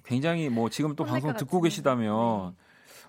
[0.04, 2.56] 굉장히 뭐 지금 또 방송 듣고 계시다면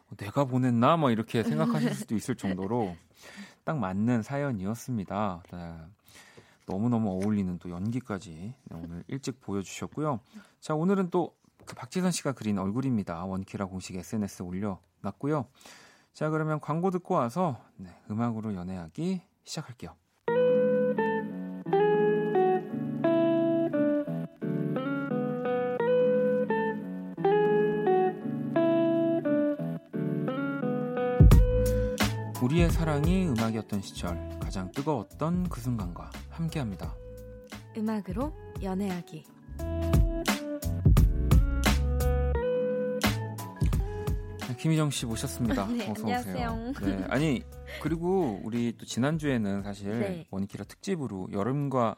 [0.10, 0.26] 네.
[0.26, 2.98] 내가 보냈나 뭐 이렇게 생각하실 수도 있을 정도로
[3.64, 5.44] 딱 맞는 사연이었습니다.
[5.54, 5.76] 네.
[6.66, 10.20] 너무너무 어울리는 또 연기까지 네, 오늘 일찍 보여주셨고요.
[10.60, 13.24] 자, 오늘은 또그 박지선 씨가 그린 얼굴입니다.
[13.24, 15.48] 원키라 공식 SNS 올려놨고요.
[16.18, 19.94] 자, 그러면 광고 듣고 와서 네, 음악으로 연애하기 시작할게요.
[32.42, 36.96] 우리의 사랑이 음악이었던 시절 가장 뜨거웠던 그 순간과 함께합니다.
[37.78, 39.37] 음악으로 연애하기.
[44.58, 45.68] 김희정 씨 모셨습니다.
[45.72, 46.74] 네, 어서 안녕하세요.
[46.76, 47.00] 오세요.
[47.00, 47.44] 네, 아니
[47.82, 50.28] 그리고 우리 또 지난 주에는 사실 네.
[50.32, 51.96] 원키라 특집으로 여름과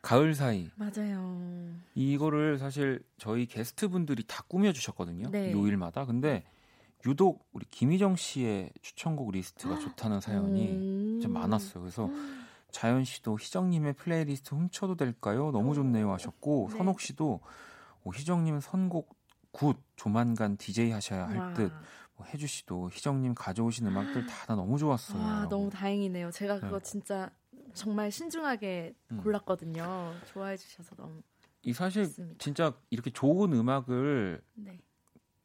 [0.00, 1.70] 가을 사이 맞아요.
[1.94, 5.30] 이거를 사실 저희 게스트 분들이 다 꾸며 주셨거든요.
[5.30, 5.52] 네.
[5.52, 6.06] 요일마다.
[6.06, 6.44] 근데
[7.06, 11.20] 유독 우리 김희정 씨의 추천곡 리스트가 좋다는 사연이 음.
[11.20, 11.82] 좀 많았어요.
[11.82, 12.10] 그래서
[12.70, 15.50] 자연 씨도 희정님의 플레이리스트 훔쳐도 될까요?
[15.52, 16.78] 너무 좋네요 하셨고 네.
[16.78, 17.40] 선옥 씨도
[18.04, 19.14] 오, 희정님 선곡
[19.52, 21.72] good 조만간 DJ 하셔야 할 듯.
[22.16, 25.22] 뭐 혜주 씨도 희정님 가져오신 음악들 다 너무 좋았어요.
[25.22, 26.30] 와, 너무 다행이네요.
[26.30, 26.84] 제가 그거 네.
[26.84, 27.30] 진짜
[27.74, 29.16] 정말 신중하게 음.
[29.22, 30.14] 골랐거든요.
[30.26, 31.22] 좋아해 주셔서 너무.
[31.62, 32.36] 이 사실 좋습니다.
[32.38, 34.80] 진짜 이렇게 좋은 음악을 네.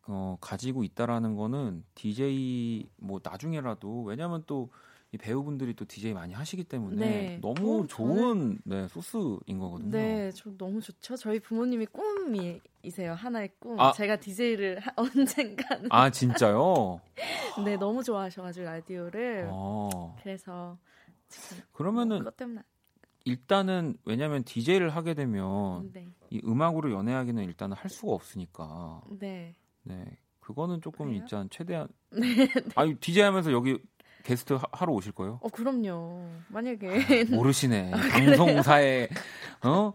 [0.08, 4.72] 어, 가지고 있다라는 거는 DJ 뭐 나중에라도 왜냐하면 또
[5.12, 7.39] 이 배우분들이 또 DJ 많이 하시기 때문에 네.
[7.41, 9.91] 너무 어, 좋은 네, 소스인 거거든요.
[9.91, 11.15] 네, 저 너무 좋죠.
[11.15, 13.13] 저희 부모님이 꿈이세요.
[13.13, 13.80] 하나의 꿈.
[13.80, 13.93] 아.
[13.93, 15.88] 제가 DJ를 하, 언젠가는.
[15.91, 17.00] 아 진짜요?
[17.65, 19.50] 네, 너무 좋아하셔가지고 라디오를.
[19.50, 20.15] 아.
[20.22, 20.78] 그래서
[21.72, 22.62] 그러면은 그것 때문에.
[23.24, 26.08] 일단은 왜냐하면 DJ를 하게 되면 네.
[26.30, 29.02] 이 음악으로 연애하기는 일단은 할 수가 없으니까.
[29.20, 29.54] 네.
[29.84, 30.06] 네.
[30.39, 32.63] 그거는 조금 일단 최대한 네, 네.
[32.76, 33.78] 아니 DJ 하면서 여기
[34.28, 35.40] 게스트 하, 하러 오실 거예요?
[35.42, 36.22] 어 그럼요.
[36.50, 36.90] 만약에
[37.32, 37.94] 아, 모르시네.
[37.94, 39.08] 아, 방송사에
[39.63, 39.94] 어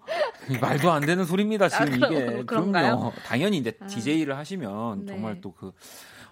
[0.58, 1.68] 말도 안 되는 소리입니다.
[1.68, 2.78] 지금 아, 이게 그럼요.
[2.78, 5.12] 요 당연히 이제 아, DJ를 하시면 네.
[5.12, 5.72] 정말 또그 네.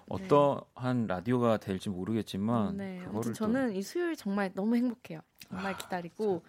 [0.09, 1.13] 어떠한 네.
[1.13, 3.01] 라디오가 될지 모르겠지만 네.
[3.05, 3.77] 그거를 저는 또...
[3.77, 5.19] 이 수요일 정말 너무 행복해요.
[5.47, 6.43] 정말 아, 기다리고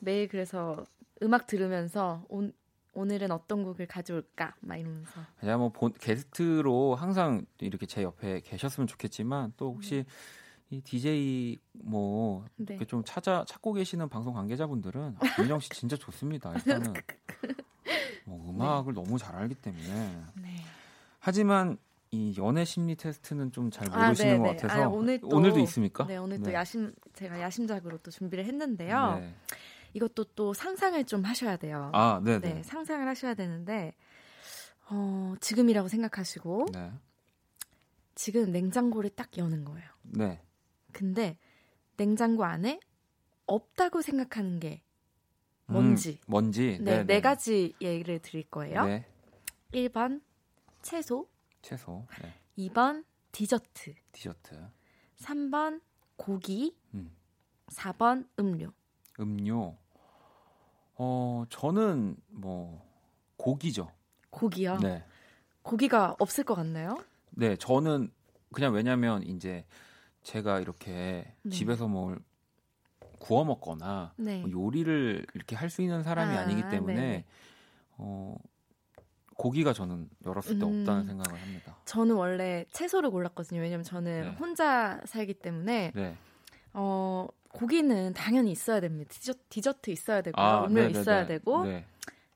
[0.00, 0.84] 매일 그래서
[1.22, 2.52] 음악 들으면서 온,
[2.94, 8.88] 오늘은 어떤 곡을 가져올까 막 이러면서 그냥 뭐 본, 게스트로 항상 이렇게 제 옆에 계셨으면
[8.88, 10.04] 좋겠지만 또 혹시 네.
[10.70, 12.74] 이 DJ 뭐 네.
[12.74, 16.52] 이렇게 좀 찾아 찾고 계시는 방송 관계자분들은 아, 민정 씨 진짜 좋습니다.
[16.54, 16.92] 일단은
[18.24, 19.02] 뭐 음악을 네.
[19.02, 20.56] 너무 잘 알기 때문에 네.
[21.20, 21.78] 하지만
[22.10, 26.06] 이 연애 심리 테스트는 좀 잘 모르시는 아, 것 같아서 아, 오늘 또, 오늘도 있습니까?
[26.06, 26.54] 네 오늘 또 네.
[26.54, 29.18] 야심 제가 야심작으로 또 준비를 했는데요.
[29.20, 29.34] 네.
[29.94, 31.90] 이것도 또 상상을 좀 하셔야 돼요.
[31.94, 32.54] 아, 네네.
[32.54, 33.94] 네, 상상을 하셔야 되는데
[34.90, 36.92] 어, 지금이라고 생각하시고 네.
[38.14, 39.88] 지금 냉장고를 딱 여는 거예요.
[40.02, 40.40] 네.
[40.92, 41.38] 근데
[41.96, 42.80] 냉장고 안에
[43.46, 44.82] 없다고 생각하는 게
[45.66, 46.12] 뭔지.
[46.12, 46.78] 음, 뭔지.
[46.80, 48.84] 네, 네, 네 가지 예를 드릴 거예요.
[48.86, 49.06] 네.
[49.72, 50.22] 1번
[50.82, 51.28] 채소.
[51.60, 52.06] 채소.
[52.22, 52.68] 네.
[52.68, 53.94] 2번 디저트.
[54.12, 54.56] 디저트.
[55.18, 55.80] 3번
[56.16, 56.76] 고기.
[56.94, 57.10] 음.
[57.68, 58.72] 4번 음료.
[59.20, 59.76] 음료.
[60.94, 62.84] 어, 저는 뭐
[63.36, 63.92] 고기죠.
[64.30, 64.78] 고기요?
[64.78, 65.04] 네.
[65.62, 66.96] 고기가 없을 것 같나요?
[67.30, 68.10] 네, 저는
[68.52, 69.64] 그냥 왜냐면 이제
[70.22, 71.50] 제가 이렇게 네.
[71.50, 72.18] 집에서 뭘
[73.18, 74.40] 구워 먹거나 네.
[74.40, 77.24] 뭐 요리를 이렇게 할 수 있는 사람이 아, 니기 때문에 네
[77.96, 78.36] 어,
[79.34, 81.76] 고기가 저는 열었을 때 음, 없다는 생각을 합니다.
[81.84, 83.60] 저는 원래 채소를 골랐거든요.
[83.60, 84.30] 왜냐면 저는 네.
[84.36, 86.16] 혼자 살기 때문에 네.
[86.74, 89.10] 어, 고기는 당연히 있어야 됩니다.
[89.12, 91.00] 디저트, 디저트 있어야 되고 아, 음료 네네네.
[91.00, 91.84] 있어야 되고 네.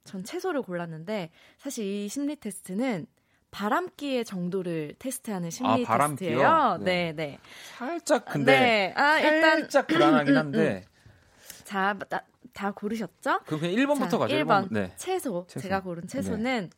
[0.05, 3.07] 전 채소를 골랐는데 사실 이 심리 테스트는
[3.53, 6.79] 바람기의 정도를 테스트하는 심리 아, 테스트예요.
[6.81, 7.13] 네.
[7.13, 7.39] 네, 네.
[7.77, 8.95] 살짝 근데 네.
[8.97, 10.85] 아, 일단 살짝 불안하긴 한데.
[11.65, 12.23] 자, 나,
[12.53, 13.41] 다 고르셨죠?
[13.47, 14.35] 그럼 그냥 1번부터 가죠.
[14.35, 14.47] 1번.
[14.47, 14.69] 1번.
[14.71, 14.93] 네.
[14.97, 15.47] 채소.
[15.49, 15.61] 채소.
[15.61, 16.77] 제가 고른 채소는 네.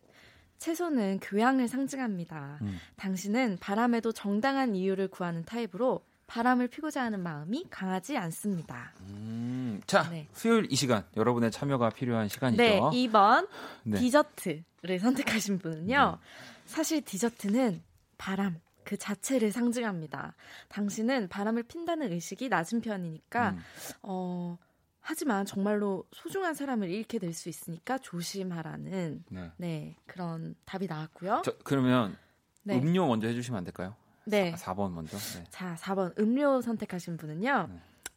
[0.59, 2.59] 채소는 교양을 상징합니다.
[2.63, 2.79] 음.
[2.97, 8.95] 당신은 바람에도 정당한 이유를 구하는 타입으로 바람을 피고자 하는 마음이 강하지 않습니다.
[9.01, 10.27] 음, 자, 네.
[10.33, 12.63] 수요일 이 시간 여러분의 참여가 필요한 시간이죠.
[12.63, 13.47] 네, 2번
[13.85, 13.99] 네.
[13.99, 16.19] 디저트를 선택하신 분은요.
[16.21, 16.54] 네.
[16.75, 17.85] 사실 디저트는
[18.19, 20.35] 바람 그 자체를 상징합니다.
[20.69, 23.59] 당신은 바람을 핀다는 의식이 낮은 편이니까 음.
[24.03, 24.59] 어
[25.01, 29.53] 하지만 정말로 소중한 사람을 잃게 될 수 있으니까 조심하라는 네.
[29.57, 29.97] 네.
[30.07, 31.43] 그런 답이 나왔고요.
[31.45, 32.17] 저, 그러면
[32.65, 32.77] 네.
[32.77, 33.95] 음료 먼저 해주시면 안 될까요?
[34.25, 34.57] 네.
[34.57, 35.17] 4, 번 먼저.
[35.17, 35.45] 네.
[35.51, 37.69] 자, 4번 음료 선택하신 분은요.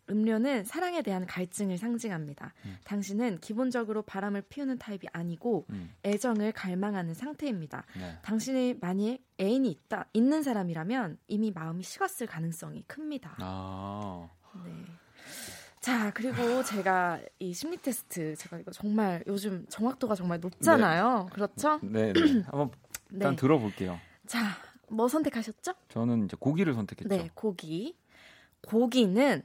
[0.08, 0.14] 네.
[0.14, 2.54] 음료는 사랑에 대한 갈증을 상징합니다.
[2.66, 2.78] 음.
[2.84, 5.92] 당신은 기본적으로 바람을 피우는 타입이 아니고 음.
[6.06, 7.86] 애정을 갈망하는 상태입니다.
[7.96, 8.18] 네.
[8.22, 13.36] 당신이 만약 애인이 있다 있는 사람이라면 이미 마음이 식었을 가능성이 큽니다.
[13.40, 14.30] 아.
[14.66, 14.72] 네.
[15.80, 21.28] 자, 그리고 제가 이 심리 테스트 제가 이거 정말 요즘 정확도가 정말 높잖아요.
[21.30, 21.34] 네.
[21.34, 21.80] 그렇죠?
[21.82, 22.14] 네, 네.
[22.48, 22.72] 한번
[23.12, 23.36] 일단 네.
[23.36, 24.00] 들어볼게요.
[24.26, 24.40] 자,
[24.90, 25.74] 뭐 선택하셨죠?
[25.90, 27.08] 저는 이제 고기를 선택했죠.
[27.08, 27.96] 네, 고기.
[28.68, 29.44] 고기는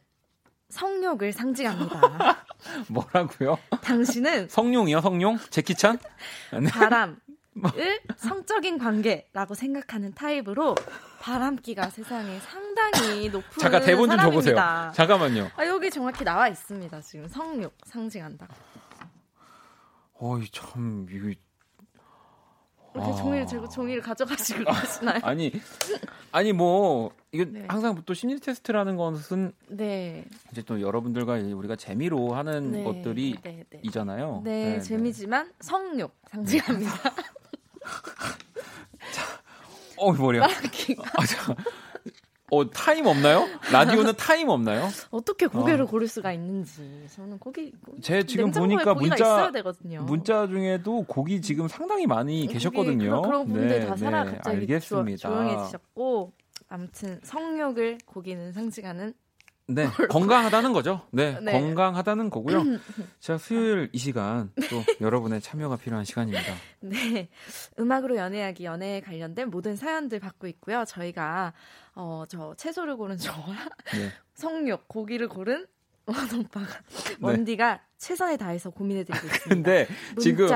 [0.72, 2.44] 성욕을 상징합니다.
[2.88, 3.58] 뭐라고요?
[3.82, 5.38] 당신은 성룡이요, 성룡?
[5.50, 5.98] 제키찬?
[6.60, 6.70] 네.
[6.70, 7.20] 바람,
[7.76, 10.74] 을 성적인 관계라고 생각하는 타입으로
[11.20, 14.22] 바람기가 세상에 상당히 높은 잠깐 대본 좀 사람입니다.
[14.22, 14.92] 줘보세요.
[14.94, 15.50] 잠깐만요.
[15.56, 17.00] 아, 여기 정확히 나와 있습니다.
[17.02, 18.48] 지금 성욕 상징한다.
[20.18, 21.36] 어이 참 이렇게
[22.94, 23.14] 아...
[23.16, 25.20] 종이를 들고 종이를 가져가시고 그러시나요?
[25.22, 25.52] 아니
[26.30, 27.64] 아니 뭐 이거 네.
[27.66, 30.26] 항상 또 심리 테스트라는 것은 네.
[30.51, 32.85] 이제 또 여러분들과 우리가 재미로 하는 네.
[32.85, 33.80] 것들이 네, 네.
[33.83, 34.43] 이잖아요.
[34.45, 36.93] 네, 네 재미지만 성욕 상징합니다.
[39.12, 39.24] 자,
[39.97, 40.45] 어 머리야.
[40.45, 41.57] 아, 자,
[42.51, 43.49] 어 타임 없나요?
[43.72, 44.91] 라디오는 타임 없나요?
[45.11, 45.87] 어떻게 고개를 어.
[45.87, 47.72] 고를 수가 있는지 저는 고기
[48.03, 49.51] 제 지금 보니까 문자
[50.03, 53.22] 문자 중에도 고기 지금 상당히 많이 고기, 계셨거든요.
[53.22, 55.16] 그런 분들 네, 다 살아 네, 갑자기 알겠습니다.
[55.16, 56.41] 조용해지셨고
[56.72, 59.12] 아무튼 성욕을 고기는 상징하는
[59.66, 61.02] 네, 건강하다는 거죠.
[61.10, 62.62] 네, 네, 건강하다는 거고요.
[63.20, 66.54] 자, 수요일 이 시간 또 여러분의 참여가 필요한 시간입니다.
[66.80, 67.28] 네,
[67.78, 70.84] 음악으로 연애하기 연애에 관련된 모든 사연들 받고 있고요.
[70.86, 71.52] 저희가
[71.94, 73.54] 어, 저 채소를 고른 저와
[73.92, 74.10] 네.
[74.34, 75.66] 성욕 고기를 고른
[76.06, 77.16] 원 오빠가 네.
[77.20, 79.48] 원디가 최선을 다해서 고민해드리고 있습니다.
[79.48, 80.22] 근데 문자.
[80.22, 80.48] 지금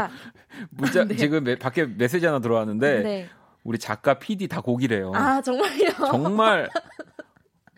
[0.71, 1.17] 문자 네.
[1.17, 3.29] 지금 밖에 메시지 하나 들어왔는데.
[3.67, 3.69] 네.
[3.69, 5.13] 우리 작가 PD 다 고기래요.
[5.15, 5.91] 아 정말요?
[6.11, 6.69] 정말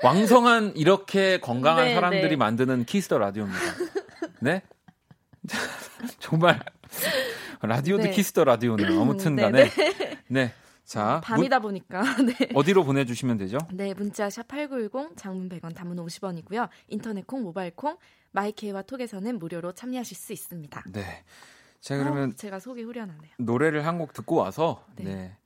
[0.03, 2.37] 왕성한 이렇게 건강한 네, 사람들이 네.
[2.37, 3.61] 만드는 키스 더 라디오입니다.
[4.41, 4.63] 네?
[6.21, 6.61] 정말
[7.63, 8.11] 라디오도 네.
[8.11, 10.19] 키스 더 라디오는 아무튼간에 네, 네.
[10.29, 10.53] 네.
[10.85, 12.49] 자, 밤이다 문, 보니까 네.
[12.55, 13.59] 어디로 보내주시면 되죠?
[13.73, 16.69] 네, 문자 샵 #8910 장문 100원, 단문 50원이고요.
[16.89, 17.97] 인터넷 콩, 모바일 콩,
[18.33, 20.85] 마이케이와 톡에서는 무료로 참여하실 수 있습니다.
[20.93, 21.25] 네.
[21.81, 23.33] 자 그러면 어, 제가 속이 후련하네요.
[23.39, 25.05] 노래를 한 곡 듣고 와서 네.
[25.05, 25.37] 네.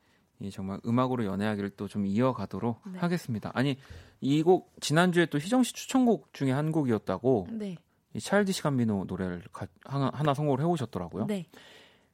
[0.44, 2.98] 이 정말 음악으로 연애하기를 또 좀 이어가도록 네.
[2.98, 3.50] 하겠습니다.
[3.54, 3.76] 아니
[4.20, 7.76] 이 곡 지난주에 또 희정 씨 추천곡 중에 한 곡이었다고 네.
[8.14, 11.26] 이 찰디시 감비노 노래를 가, 하나, 하나 선곡을 해오셨더라고요.
[11.26, 11.46] 네.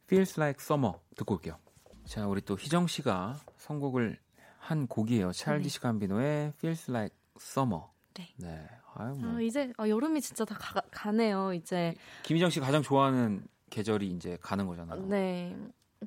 [0.07, 1.59] Feels Like Summer 듣고 올게요.
[2.05, 4.19] 자 우리 또 희정 씨가 선곡을
[4.59, 5.33] 한 곡이에요.
[5.33, 7.83] 찰디시 감비노의 Feels Like Summer.
[8.15, 8.29] 네.
[8.37, 8.69] 네.
[8.95, 9.37] 아유, 뭐.
[9.37, 10.57] 아, 이제 아, 여름이 진짜 다
[10.91, 15.07] 가, 네요 이제 김희정 씨 가장 좋아하는 계절이 이제 가는 거잖아요.
[15.07, 15.55] 네.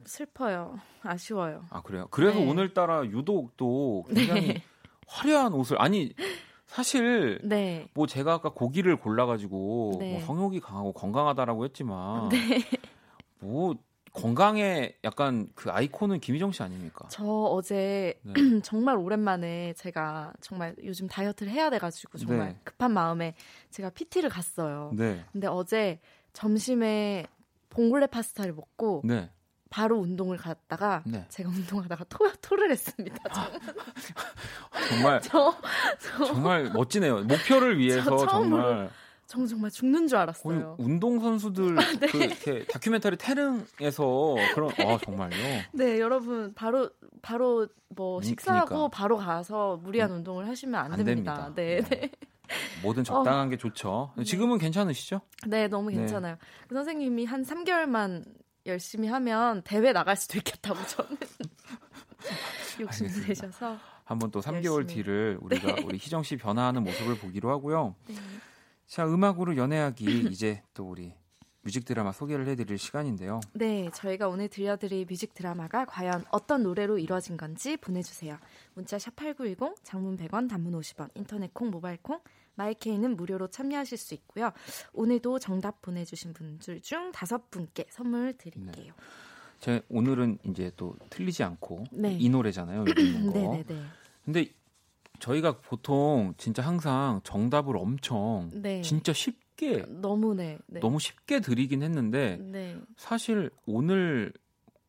[0.06, 0.80] 슬퍼요.
[1.02, 1.66] 아쉬워요.
[1.70, 2.08] 아 그래요?
[2.12, 2.50] 그래서 네.
[2.50, 4.64] 오늘따라 유독 또 굉장히 네.
[5.08, 6.14] 화려한 옷을 아니
[6.66, 7.88] 사실 네.
[7.94, 10.14] 뭐 제가 아까 고기를 골라가지고 네.
[10.14, 12.38] 뭐 성욕이 강하고 건강하다라고 했지만 네.
[13.40, 13.76] 뭐
[14.14, 17.08] 건강에 약간 그 아이콘은 김희정 씨 아닙니까?
[17.10, 18.34] 저 어제 네.
[18.64, 22.60] 정말 오랜만에 제가 정말 요즘 다이어트를 해야 돼가지고 정말 네.
[22.64, 23.36] 급한 마음에
[23.70, 24.92] 제가 PT를 갔어요.
[24.96, 25.24] 네.
[25.32, 26.00] 근데 어제
[26.34, 27.26] 점심에
[27.70, 29.30] 봉골레 파스타를 먹고 네.
[29.72, 31.26] 바로 운동을 갔다가 네.
[31.30, 33.18] 제가 운동하다가 토, 토를 했습니다.
[34.90, 35.56] 정말 저,
[36.00, 37.24] 저, 정말 멋지네요.
[37.24, 38.92] 목표를 위해서 정말
[39.26, 40.76] 정 정말 죽는 줄 알았어요.
[40.78, 42.08] 운동 선수들 아, 네.
[42.08, 45.62] 그 이렇게 다큐멘터리 태릉에서 그런 아 정말요?
[45.72, 46.90] 네, 여러분 바로
[47.22, 48.90] 바로 뭐 음, 식사하고 그러니까.
[48.90, 51.50] 바로 가서 무리한 음, 운동을 하시면 안, 안 됩니다.
[51.50, 51.54] 됩니다.
[51.56, 52.02] 네, 네.
[52.02, 52.12] 네.
[52.84, 53.50] 뭐든 적당한 어.
[53.50, 54.12] 게 좋죠.
[54.18, 54.26] 네.
[54.26, 55.22] 지금은 괜찮으시죠?
[55.48, 55.96] 네, 너무 네.
[55.96, 56.36] 괜찮아요.
[56.68, 58.26] 그 선생님이 한 3개월만
[58.66, 61.18] 열심히 하면 대회 나갈 수도 있겠다고 저는
[62.80, 64.96] 욕심 내셔서 한번 또 3개월 열심히.
[64.96, 65.84] 뒤를 우리가 네.
[65.84, 67.96] 우리 희정 씨 변화하는 모습을 보기로 하고요.
[68.08, 68.16] 네.
[68.88, 71.14] 자 음악으로 연애하기 이제 또 우리
[71.64, 73.40] 뮤직 드라마 소개를 해드릴 시간인데요.
[73.54, 78.38] 네, 저희가 오늘 들려드릴 뮤직 드라마가 과연 어떤 노래로 이루어진 건지 보내주세요.
[78.74, 82.20] 문자 샵 #8910 장문 100원, 단문 50원, 인터넷 콩, 모바일 콩,
[82.56, 84.52] my K는 무료로 참여하실 수 있고요.
[84.94, 88.86] 오늘도 정답 보내주신 분들 중 다섯 분께 선물 드릴게요.
[88.86, 88.94] 네.
[89.60, 92.18] 제 오늘은 이제 또 틀리지 않고 네.
[92.20, 92.84] 이 노래잖아요.
[92.84, 93.64] 네네네.
[93.68, 93.84] 네.
[94.26, 94.50] 근데
[95.20, 98.82] 저희가 보통 진짜 항상 정답을 엄청 네.
[98.82, 100.80] 진짜 쉽게 너무 네, 네.
[100.80, 102.76] 너무 쉽게 드리긴 했는데 네.
[102.98, 104.34] 사실 오늘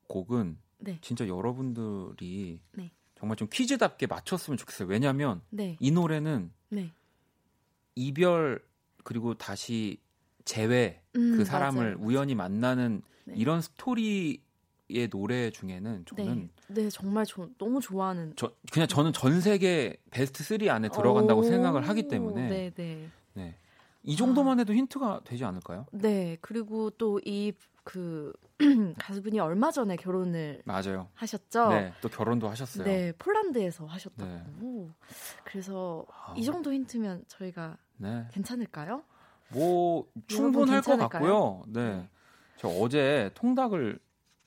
[0.08, 0.98] 곡은 네.
[1.02, 2.90] 진짜 여러분들이 네.
[3.14, 4.88] 정말 좀 퀴즈답게 맞췄으면 좋겠어요.
[4.88, 5.42] 왜냐하면
[5.78, 6.50] 이 노래는
[7.94, 8.62] 이별
[9.04, 9.98] 그리고 다시
[10.44, 12.06] 재회 음, 그 사람을 맞아요.
[12.06, 13.02] 우연히 만나는
[13.34, 14.42] 이런 스토리
[14.94, 19.96] 의 노래 중에는 저는 네, 네 정말 저 너무 좋아하는 저 그냥 저는 전 세계
[20.10, 23.08] 베스트 3 안에 들어간다고 생각을 하기 때문에 네, 네.
[23.32, 23.56] 네.
[24.02, 25.86] 이 정도만 해도 힌트가 되지 않을까요?
[25.92, 26.36] 네.
[26.42, 27.52] 그리고 또 이
[27.84, 28.32] 그
[28.98, 31.08] 가수분이 얼마 전에 결혼을 맞아요.
[31.14, 31.68] 하셨죠.
[31.70, 31.92] 네.
[32.00, 32.84] 또 결혼도 하셨어요.
[32.84, 33.12] 네.
[33.18, 34.30] 폴란드에서 하셨다고.
[34.60, 34.88] 네.
[35.44, 36.34] 그래서 아.
[36.36, 38.26] 이 정도 힌트면 저희가 네.
[38.32, 39.02] 괜찮을까요?
[39.48, 41.62] 뭐 충분할 것 같고요.
[41.66, 41.96] 네.
[41.96, 42.08] 네.
[42.56, 43.98] 저 어제 통닭을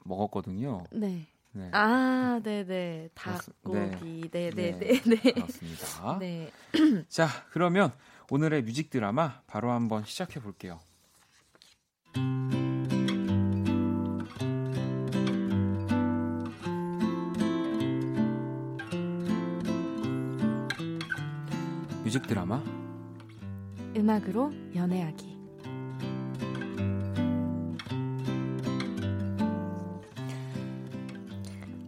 [0.03, 0.83] 먹었거든요.
[0.91, 1.27] 네.
[1.51, 1.69] 네.
[1.71, 3.09] 아, 네네.
[3.13, 4.29] 닭고기.
[4.31, 4.49] 네.
[4.51, 4.79] 네네네.
[4.79, 5.31] 네, 네, 네.
[5.31, 6.17] 그렇습니다.
[6.19, 6.51] 네.
[7.07, 7.93] 자, 그러면
[8.29, 10.79] 오늘의 뮤직 드라마 바로 한번 시작해 볼게요.
[22.15, 22.63] 뮤직 드라마
[23.93, 25.37] 음악으로 연애하기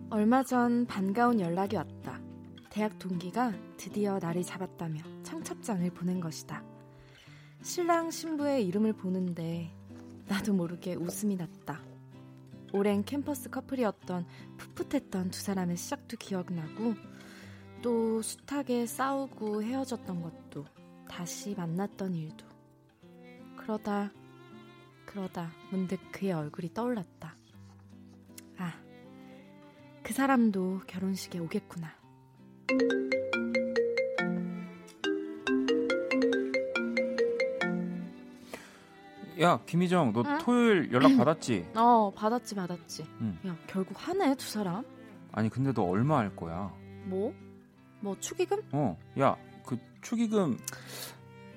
[0.09, 2.19] 얼마 전 반가운 연락이 왔다.
[2.69, 6.61] 대학 동기가 드디어 날이 잡았다며 청첩장을 보낸 것이다.
[7.61, 9.73] 신랑 신부의 이름을 보는데
[10.27, 11.81] 나도 모르게 웃음이 났다.
[12.73, 14.25] 오랜 캠퍼스 커플이었던
[14.57, 16.95] 풋풋했던 두 사람의 시작도 기억나고
[17.81, 20.65] 또 숱하게 싸우고 헤어졌던 것도
[21.09, 22.45] 다시 만났던 일도
[23.55, 24.11] 그러다
[25.05, 27.37] 그러다 문득 그의 얼굴이 떠올랐다.
[30.07, 31.89] 그 사람도 결혼식에 오겠구나.
[39.41, 40.37] 야 김희정 너 응?
[40.37, 41.67] 토요일 연락 받았지?
[41.75, 43.03] 어 받았지 받았지.
[43.19, 43.37] 응.
[43.47, 44.85] 야 결국 하네 두 사람.
[45.33, 46.73] 아니 근데 너 얼마 할 거야?
[47.03, 47.33] 뭐?
[47.99, 48.61] 뭐 축의금?
[48.71, 48.97] 어.
[49.19, 49.35] 야
[49.65, 50.57] 그 축의금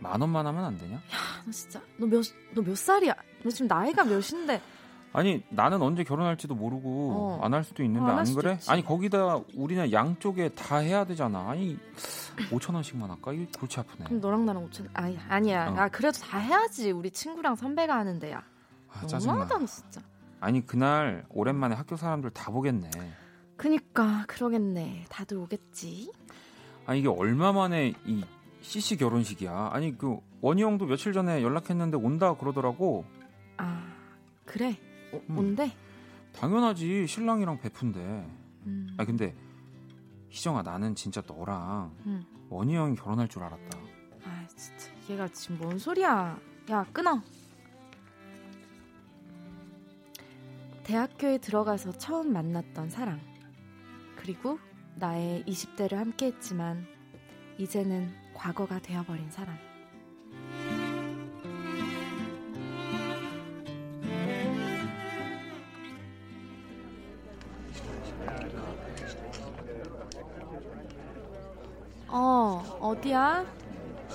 [0.01, 0.97] 만 원만 하면 안 되냐?
[0.97, 1.01] 야
[1.45, 2.25] 너 진짜 너 몇
[2.55, 3.15] 너 몇 살이야?
[3.45, 4.61] 너 지금 나이가 몇인데?
[5.13, 7.45] 아니 나는 언제 결혼할지도 모르고 어.
[7.45, 8.55] 안할 수도 있는데 안, 안 그래?
[8.55, 8.71] 있지.
[8.71, 11.51] 아니 거기다 우리는 양쪽에 다 해야 되잖아.
[11.51, 11.77] 아니
[12.51, 13.33] 5천 원씩만 할까?
[13.33, 14.05] 이거 골치 아프네.
[14.05, 15.71] 그럼 너랑 나랑 5천 아니 아니야.
[15.71, 15.75] 어.
[15.77, 16.91] 아 그래도 다 해야지.
[16.93, 18.43] 우리 친구랑 선배가 하는데야.
[18.93, 20.01] 아, 너무하다 진짜.
[20.41, 22.91] 아니 그날 오랜만에 학교 사람들 다 보겠네.
[23.57, 25.05] 그니까 그러겠네.
[25.11, 26.13] 다들 오겠지.
[26.91, 28.25] 아니 이게 얼마 만에 이
[28.63, 29.71] CC 결혼식이야.
[29.73, 33.05] 아니 그 원희 형도 며칠 전에 연락했는데 온다 그러더라고.
[33.59, 33.87] 아
[34.45, 34.77] 그래.
[35.13, 35.39] 어, 음.
[35.39, 35.71] 온대?
[36.33, 38.01] 당연하지 신랑이랑 베푼데.
[38.67, 38.89] 음.
[38.99, 39.37] 아 근데
[40.31, 42.25] 희정아 나는 진짜 너랑 음.
[42.49, 43.79] 원희 형이 결혼할 줄 알았다.
[44.25, 46.41] 아 진짜 얘가 지금 뭔 소리야?
[46.73, 47.23] 야 끊어.
[50.83, 53.21] 대학교에 들어가서 처음 만났던 사랑.
[54.17, 54.59] 그리고
[55.01, 56.87] 나의 20대를 함께 했지만
[57.57, 59.57] 이제는 과거가 되어버린 사람.
[72.09, 73.47] 어, 어디야?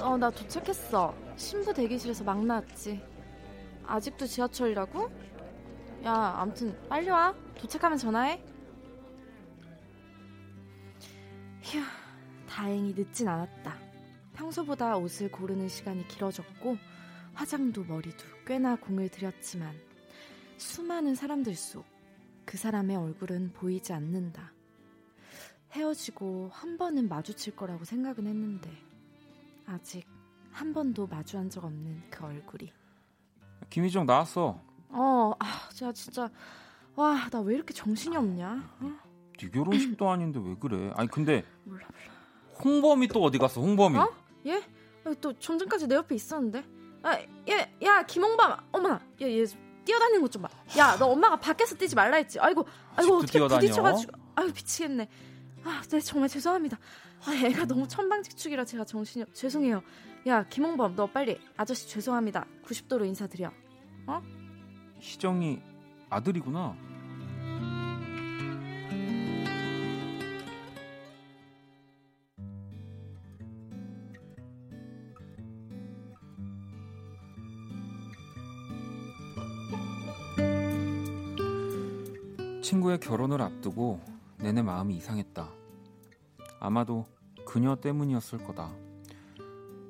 [0.01, 1.15] 어, 나 도착했어.
[1.35, 3.01] 신부 대기실에서 막 나왔지.
[3.87, 5.09] 아직도 지하철이라고?
[6.05, 7.33] 야, 암튼 빨리 와.
[7.57, 8.39] 도착하면 전화해.
[12.55, 13.75] 다행히 늦진 않았다.
[14.33, 16.77] 평소보다 옷을 고르는 시간이 길어졌고
[17.33, 19.75] 화장도 머리도 꽤나 공을 들였지만
[20.57, 21.83] 수많은 사람들 속
[22.45, 24.53] 그 사람의 얼굴은 보이지 않는다.
[25.71, 28.69] 헤어지고 한 번은 마주칠 거라고 생각은 했는데
[29.65, 30.05] 아직
[30.51, 32.71] 한 번도 마주한 적 없는 그 얼굴이.
[33.71, 34.61] 김희정 나왔어.
[34.89, 36.29] 어, 아, 제가 진짜
[36.95, 38.77] 와, 나 왜 이렇게 정신이 없냐?
[38.79, 38.93] 어?
[39.39, 40.93] 네 결혼식도 아닌데 왜 그래?
[40.95, 42.14] 아니 근데 몰라 몰라.
[42.63, 43.61] 홍범이 또 어디 갔어?
[43.61, 43.97] 홍범이?
[43.97, 44.09] 어?
[44.47, 44.61] 얘?
[45.21, 46.63] 또 좀 전까지 내 옆에 있었는데.
[47.03, 49.45] 아, 얘, 야, 김홍범, 어머나, 얘, 얘
[49.85, 50.49] 뛰어다니는 것 좀 봐.
[50.77, 52.39] 야, 너 엄마가 밖에서 뛰지 말라 했지.
[52.39, 53.59] 아이고, 아이고 어떻게 뛰어다녀?
[53.59, 55.07] 부딪혀가지고, 아이고 미치겠네.
[55.63, 56.79] 아, 네, 정말 죄송합니다.
[57.27, 59.33] 아, 애가 너무 천방지축이라 제가 정신이 없...
[59.33, 59.83] 죄송해요.
[60.27, 62.45] 야, 김홍범, 너 빨리 아저씨 죄송합니다.
[62.65, 63.51] 90도로 인사드려.
[64.07, 64.21] 어?
[64.99, 65.61] 희정이
[66.09, 66.75] 아들이구나.
[82.95, 83.99] 친구의 결혼을 앞두고
[84.37, 85.49] 내내 마음이 이상했다.
[86.59, 87.05] 아마도
[87.45, 88.73] 그녀 때문이었을 거다.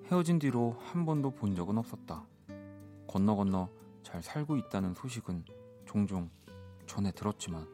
[0.07, 2.25] 헤어진 뒤로 한 번도 본 적은 없었다.
[3.07, 3.69] 건너 건너
[4.03, 5.45] 잘 살고 있다는 소식은
[5.85, 6.29] 종종
[6.85, 7.67] 전해 들었지만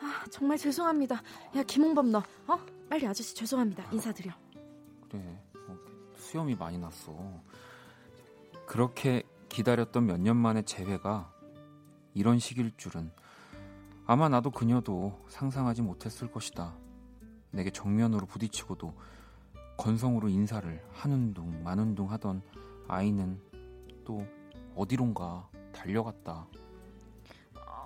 [0.00, 1.22] 아 정말 죄송합니다.
[1.56, 2.58] 야 김홍범 너 어?
[2.88, 3.90] 빨리 아저씨 죄송합니다.
[3.92, 4.32] 인사드려.
[5.08, 5.76] 그래 어,
[6.16, 7.14] 수염이 많이 났어.
[8.66, 11.32] 그렇게 기다렸던 몇 년 만의 재회가
[12.14, 13.10] 이런 식일 줄은
[14.10, 16.74] 아마 나도 그녀도 상상하지 못했을 것이다.
[17.52, 18.92] 내게 정면으로 부딪히고도
[19.76, 22.42] 건성으로 인사를 하는 둥 마는 둥 하던
[22.88, 23.40] 아이는
[24.04, 24.26] 또
[24.74, 26.44] 어디론가 달려갔다.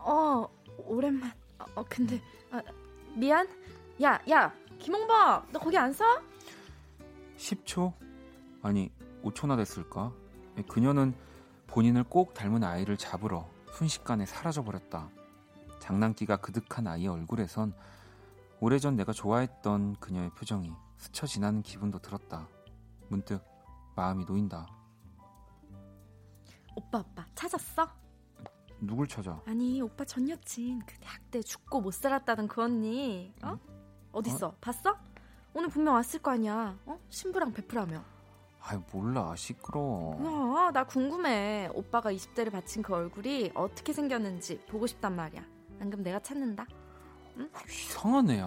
[0.07, 0.49] 어
[0.87, 1.31] 오랜만.
[1.75, 2.19] 어 근데
[2.51, 2.63] 아,
[3.15, 3.47] 미안.
[4.01, 6.07] 야 야 김홍범 너 거기 안 서?
[7.37, 7.93] 10초
[8.63, 8.91] 아니
[9.23, 10.11] 5초나 됐을까?
[10.69, 11.13] 그녀는
[11.67, 15.11] 본인을 꼭 닮은 아이를 잡으러 순식간에 사라져 버렸다.
[15.85, 17.75] 장난기가 그득한 아이의 얼굴에선
[18.61, 22.49] 오래전 내가 좋아했던 그녀의 표정이 스쳐 지나는 기분도 들었다.
[23.09, 23.45] 문득
[23.95, 24.67] 마음이 놓인다.
[26.75, 27.87] 오빠 오빠 찾았어?
[28.81, 29.39] 누굴 찾아?
[29.47, 33.51] 아니 오빠 전 여친 그 대학 때 죽고 못 살았다던 그 언니 어?
[33.51, 33.59] 응?
[34.13, 34.47] 어딨어?
[34.47, 34.57] 어?
[34.63, 34.97] 봤어?
[35.53, 36.99] 오늘 분명 왔을 거 아니야 어?
[37.11, 38.03] 신부랑 베프라며
[38.63, 40.17] 아이 몰라 시끄러워
[40.67, 46.03] 어, 나 궁금해 오빠가 20대를 바친 그 얼굴이 어떻게 생겼는지 보고 싶단 말이야 안 그럼
[46.03, 46.67] 내가 찾는다
[47.37, 47.49] 응?
[47.69, 48.47] 이상한 애야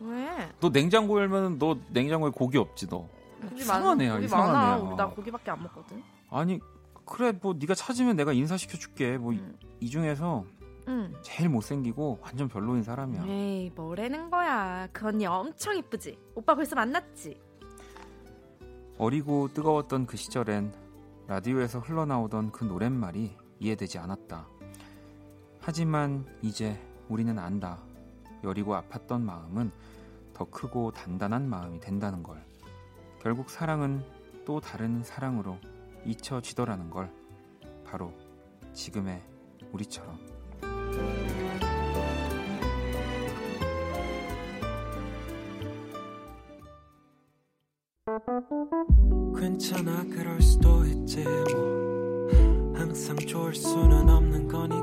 [0.00, 0.48] 왜?
[0.60, 3.08] 너 냉장고 열면 너 냉장고에 고기 없지 너
[3.54, 6.60] 이상한 애야 이상한 애야 나 고기밖에 안 먹거든 아니
[7.08, 9.16] 그래 뭐 네가 찾으면 내가 인사시켜 줄게.
[9.16, 9.58] 뭐이 음.
[9.90, 10.44] 중에서
[10.88, 11.14] 응.
[11.22, 13.24] 제일 못생기고 완전 별로인 사람이야.
[13.26, 14.88] 에이 뭐라는 거야.
[14.92, 16.18] 그 언니 엄청 이쁘지.
[16.34, 17.40] 오빠 벌써 만났지.
[18.98, 20.72] 어리고 뜨거웠던 그 시절엔
[21.26, 24.46] 라디오에서 흘러나오던 그 노랫말이 이해되지 않았다.
[25.70, 27.78] 하지만 이제 우리는 안다.
[28.42, 29.70] 여리고 아팠던 마음은
[30.32, 32.42] 더 크고 단단한 마음이 된다는 걸.
[33.20, 34.02] 결국 사랑은
[34.46, 35.58] 또 다른 사랑으로
[36.06, 37.12] 잊혀지더라는 걸
[37.84, 38.14] 바로
[38.72, 39.22] 지금의
[39.70, 40.18] 우리처럼
[49.38, 54.77] 괜찮아 그럴 수도 있지 뭐 항상 좋을 수는 없는 거니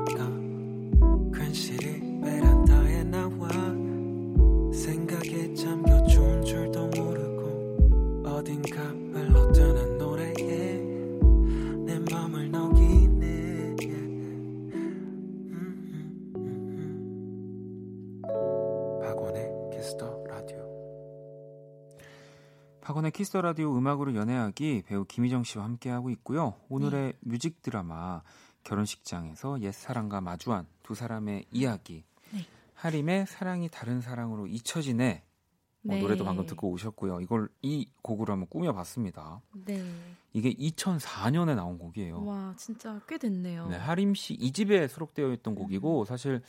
[23.16, 26.52] 키스 더 라디오 음악으로 연애하기 배우 김희정 씨와 함께하고 있고요.
[26.68, 27.18] 오늘의 네.
[27.20, 28.20] 뮤직 드라마
[28.62, 32.44] 결혼식장에서 옛 사랑과 마주한 두 사람의 이야기 네.
[32.74, 35.96] 하림의 사랑이 다른 사랑으로 잊혀지네 어, 네.
[35.96, 37.22] 어, 노래도 방금 듣고 오셨고요.
[37.22, 39.40] 이걸 이 곡으로 한번 꾸며봤습니다.
[39.64, 39.82] 네.
[40.34, 42.22] 이게 2004년에 나온 곡이에요.
[42.22, 43.68] 와, 진짜 꽤 됐네요.
[43.68, 45.58] 네, 하림 씨 2집에 수록되어 있던 음.
[45.58, 46.42] 곡이고 사실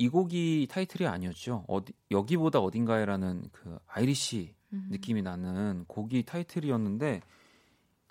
[0.00, 1.64] 이 곡이 타이틀이 아니었죠.
[1.68, 4.86] 어디 여기보다 어딘가에라는 그 Irish 음.
[4.90, 7.20] 느낌이 나는 곡이 타이틀이었는데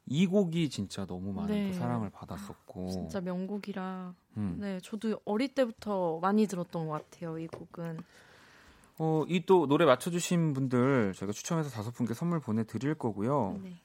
[0.06, 1.74] 이 곡이 진짜 너무 많은 네.
[1.74, 4.58] 사랑을 받았었고 진짜 명곡이라 음.
[4.60, 8.00] 네 저도 어릴 때부터 많이 들었던 것 같아요 이 곡은
[9.00, 13.58] 어, 이 또 노래 맞춰주신 분들 저희가 추첨해서 다섯 분께 선물 보내드릴 거고요.
[13.64, 13.82] 네.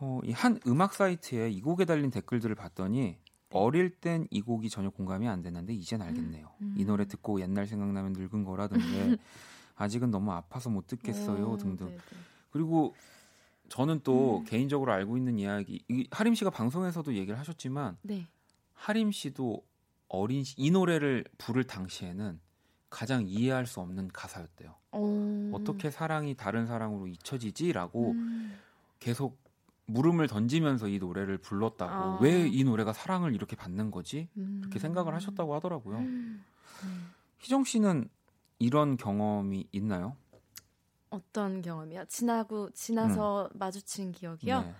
[0.00, 3.18] 어, 이 한 음악 사이트에 이 곡에 달린 댓글들을 봤더니
[3.52, 6.46] 어릴 땐 이 곡이 전혀 공감이 안 됐는데 이젠 알겠네요.
[6.60, 6.74] 음, 음.
[6.78, 8.84] 이 노래 듣고 옛날 생각나면 늙은 거라든지
[9.76, 11.86] 아직은 너무 아파서 못 듣겠어요 오, 등등.
[11.86, 11.98] 네네.
[12.50, 12.94] 그리고
[13.68, 14.44] 저는 또 음.
[14.44, 18.26] 개인적으로 알고 있는 이야기 이, 하림 씨가 방송에서도 얘기를 하셨지만 네.
[18.74, 19.64] 하림 씨도
[20.08, 22.40] 어린 시, 이 노래를 부를 당시에는
[22.88, 24.74] 가장 이해할 수 없는 가사였대요.
[24.92, 25.50] 오.
[25.54, 28.58] 어떻게 사랑이 다른 사랑으로 잊혀지지라고 음.
[28.98, 29.38] 계속
[29.92, 32.18] 물음을 던지면서 이 노래를 불렀다고 아.
[32.20, 34.58] 왜이 노래가 사랑을 이렇게 받는 거지 음.
[34.62, 35.98] 그렇게 생각을 하셨다고 하더라고요.
[35.98, 36.44] 음.
[37.38, 38.08] 희정 씨는
[38.58, 40.16] 이런 경험이 있나요?
[41.10, 42.04] 어떤 경험이요?
[42.06, 43.58] 지나고 지나서 음.
[43.58, 44.60] 마주친 기억이요?
[44.60, 44.74] 네.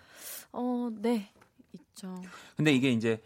[0.52, 1.32] 어, 네,
[1.72, 2.20] 있죠.
[2.56, 3.22] 근데 이게 이제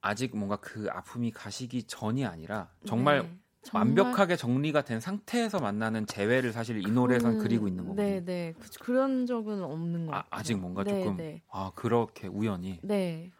[0.00, 3.38] 아직 뭔가 그 아픔이 가시기 전이 아니라 정말 네.
[3.74, 8.04] 완벽하게 정리가 된 상태에서 만나는 재회를 사실 이 노래에선 그, 그리고 있는 거거든요.
[8.06, 8.54] 네, 네.
[8.80, 10.40] 그, 런 적은 없는 것 아, 같아요.
[10.40, 11.42] 아 직 뭔가 네, 조금 네.
[11.50, 12.78] 아 그렇게 우연히.
[12.82, 13.30] 네.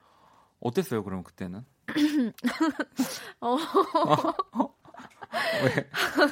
[0.61, 1.05] 어땠어요?
[1.05, 1.65] 그럼 그때는?
[3.41, 3.57] 어.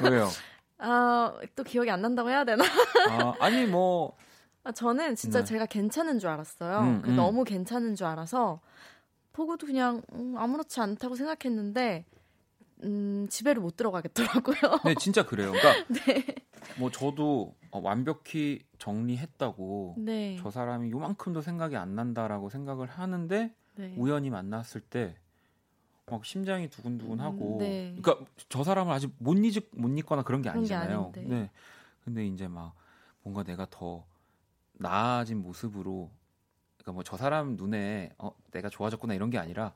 [0.01, 0.09] 왜?
[0.09, 0.29] 왜요?
[0.77, 2.63] 아, 또 기억이 안 난다고 해야 되나?
[3.09, 4.15] 아, 아니 뭐
[4.63, 5.45] 아, 저는 진짜 네.
[5.45, 6.79] 제가 괜찮은 줄 알았어요.
[6.81, 7.15] 음, 음.
[7.15, 8.59] 너무 괜찮은 줄 알아서
[9.33, 12.05] 보고도 그냥 음, 아무렇지 않다고 생각했는데
[12.83, 14.79] 음, 집에를 못 들어가겠더라고요.
[14.85, 15.51] 네, 진짜 그래요.
[15.53, 16.25] 그러니까 네.
[16.77, 20.37] 뭐 저도 어, 완벽히 정리했다고 네.
[20.41, 23.93] 저 사람이 요만큼도 생각이 안 난다라고 생각을 하는데 네.
[23.97, 25.15] 우연히 만났을 때
[26.07, 27.95] 막 심장이 두근두근하고 음, 네.
[27.99, 31.11] 그러니까 저 사람을 아직 못 잊, 못 잊거나 그런 게 아니잖아요.
[31.15, 31.49] 게 네.
[32.03, 32.75] 근데 이제 막
[33.23, 34.05] 뭔가 내가 더
[34.73, 36.11] 나아진 모습으로
[36.77, 39.73] 그러니까 뭐 저 사람 눈에 어 내가 좋아졌구나 이런 게 아니라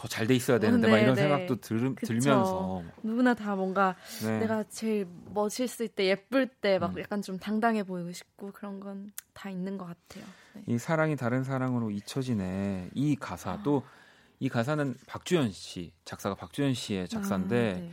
[0.00, 1.22] 더 잘 돼 있어야 되는데 네, 막 이런 네.
[1.22, 4.38] 생각도 들, 들면서 누구나 다 뭔가 네.
[4.38, 7.00] 내가 제일 멋있을 때 예쁠 때막 음.
[7.02, 10.24] 약간 좀 당당해 보이고 싶고 그런 건 다 있는 것 같아요.
[10.54, 10.62] 네.
[10.66, 13.90] 이 사랑이 다른 사랑으로 잊혀지네 이 가사도 아.
[14.38, 17.92] 이 가사는 박주현 씨 작사가 박주현 씨의 작사인데 아, 네.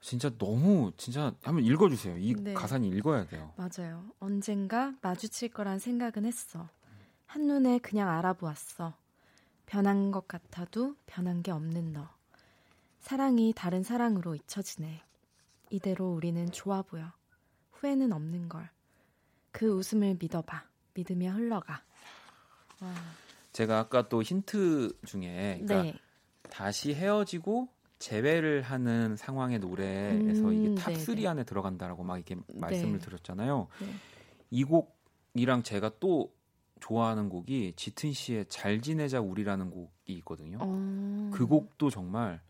[0.00, 2.16] 진짜 너무 진짜 한번 읽어주세요.
[2.18, 2.54] 이 네.
[2.54, 3.52] 가사는 읽어야 돼요.
[3.56, 4.04] 맞아요.
[4.18, 6.68] 언젠가 마주칠 거란 생각은 했어.
[7.26, 8.94] 한눈에 그냥 알아보았어.
[9.66, 12.08] 변한 것 같아도 변한 게 없는 너.
[13.00, 15.02] 사랑이 다른 사랑으로 잊혀지네.
[15.70, 17.12] 이대로 우리는 좋아 보여.
[17.72, 18.70] 후회는 없는 걸.
[19.50, 20.64] 그 웃음을 믿어봐.
[20.94, 21.82] 믿으며 흘러가.
[22.80, 22.94] 와.
[23.52, 25.94] 제가 아까 또 힌트 중에 그러니까 네.
[26.42, 32.36] 다시 헤어지고 재회를 하는 상황의 노래에서 음, 이게 top 3 네, 안에 들어간다라고 막 이렇게
[32.54, 33.04] 말씀을 네.
[33.04, 33.68] 드렸잖아요.
[33.80, 33.86] 네.
[34.50, 36.34] 이 곡이랑 제가 또
[36.82, 40.58] 좋아하는 곡이 짙은 씨의 잘 지내자 우리라는 곡이 있거든요.
[40.60, 41.30] 어...
[41.32, 42.40] 그 곡도 정말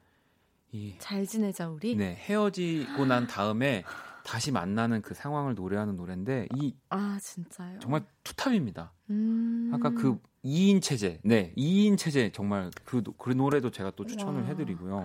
[0.72, 1.95] 이, 잘 지내자 우리?
[1.95, 3.85] 네 헤어지고 난 다음에
[4.24, 7.78] 다시 만나는 그 상황을 노래하는 노래인데 이 아 진짜요?
[7.78, 8.93] 정말 투탑입니다.
[9.11, 9.70] 음...
[9.74, 14.49] 아까 그 2인 체제, 네 2인 체제 정말 그, 그 노래도 제가 또 추천을 와...
[14.49, 15.05] 해드리고요.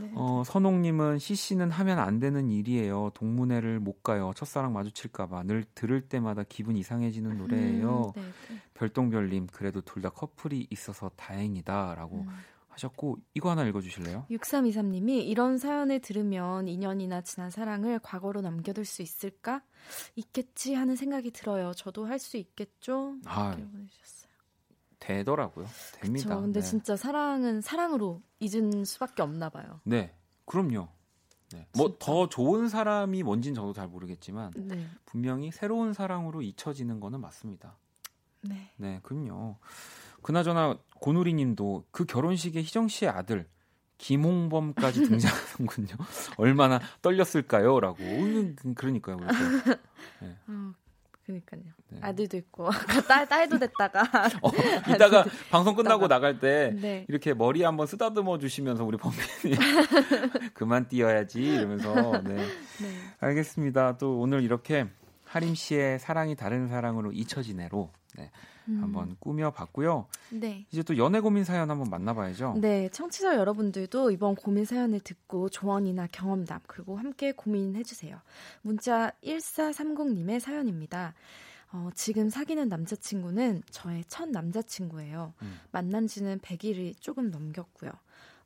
[0.00, 0.12] 네.
[0.14, 3.10] 어, 선홍님은 CC는 하면 안 되는 일이에요.
[3.14, 4.32] 동문회를 못 가요.
[4.36, 8.12] 첫사랑 마주칠까봐 늘 들을 때마다 기분 이상해지는 노래예요.
[8.16, 8.22] 음, 네,
[8.54, 8.60] 네.
[8.74, 12.28] 별똥별님 그래도 둘 다 커플이 있어서 다행이다라고 음.
[12.68, 14.26] 하셨고 이거 하나 읽어주실래요?
[14.30, 19.62] 6323님이 이런 사연을 들으면 인연이나 지난 사랑을 과거로 남겨둘 수 있을까?
[20.16, 21.72] 있겠지 하는 생각이 들어요.
[21.74, 23.16] 저도 할 수 있겠죠?
[23.26, 24.19] 아, 보내주셨어요.
[25.00, 25.66] 되더라고요.
[26.00, 26.28] 됩니다.
[26.28, 26.66] 그쵸, 근데 네.
[26.66, 29.80] 진짜 사랑은 사랑으로 잊은 수밖에 없나 봐요.
[29.84, 30.88] 네, 그럼요.
[31.52, 31.66] 네.
[31.76, 34.86] 뭐더 좋은 사람이 뭔진 저도 잘 모르겠지만 네.
[35.04, 37.76] 분명히 새로운 사랑으로 잊혀지는 거는 맞습니다.
[38.42, 38.70] 네.
[38.76, 39.58] 네, 그럼요.
[40.22, 43.48] 그나저나 고누리 님도 그 결혼식에 희정 씨의 아들
[43.98, 45.96] 김홍범까지 등장하는군요.
[46.38, 47.98] 얼마나 떨렸을까요?라고.
[48.74, 49.18] 그러니까요.
[50.20, 50.36] 네.
[50.48, 50.72] 어,
[51.30, 51.62] 그러니까요.
[51.88, 51.98] 네.
[52.02, 52.68] 아들도 있고
[53.08, 54.02] 딸 딸도 됐다가
[54.42, 54.50] 어,
[54.94, 57.04] 이따가 방송 끝나고 나갈 때 네.
[57.08, 59.56] 이렇게 머리 한번 쓰다듬어 주시면서 우리 범빈이
[60.54, 62.34] 그만 뛰어야지 이러면서 네.
[62.34, 62.44] 네.
[63.20, 63.98] 알겠습니다.
[63.98, 64.86] 또 오늘 이렇게
[65.24, 68.30] 하림 씨의 사랑이 다른 사랑으로 잊혀지네로 네.
[68.70, 68.82] 음.
[68.82, 70.06] 한번 꾸며봤고요.
[70.30, 70.66] 네.
[70.70, 72.56] 이제 또 연애 고민 사연 한번 만나봐야죠.
[72.60, 78.20] 네, 청취자 여러분들도 이번 고민 사연을 듣고 조언이나 경험담 그리고 함께 고민해주세요.
[78.62, 81.14] 문자 1430님의 사연입니다.
[81.72, 85.34] 어, 지금 사귀는 남자친구는 저의 첫 남자친구예요.
[85.42, 85.60] 음.
[85.70, 87.90] 만난 지는 100일이 조금 넘겼고요.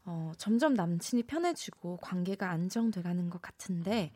[0.07, 4.13] 어, 점점 남친이 편해지고 관계가 안정돼가는 것 같은데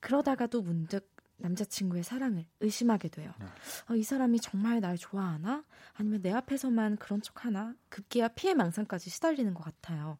[0.00, 1.11] 그러다가도 문득
[1.42, 3.32] 남자친구의 사랑을 의심하게 돼요.
[3.38, 3.46] 네.
[3.90, 5.64] 어, 이 사람이 정말 날 좋아하나?
[5.94, 7.74] 아니면 내 앞에서만 그런 척 하나?
[7.88, 10.18] 급기야 피해 망상까지 시달리는 것 같아요.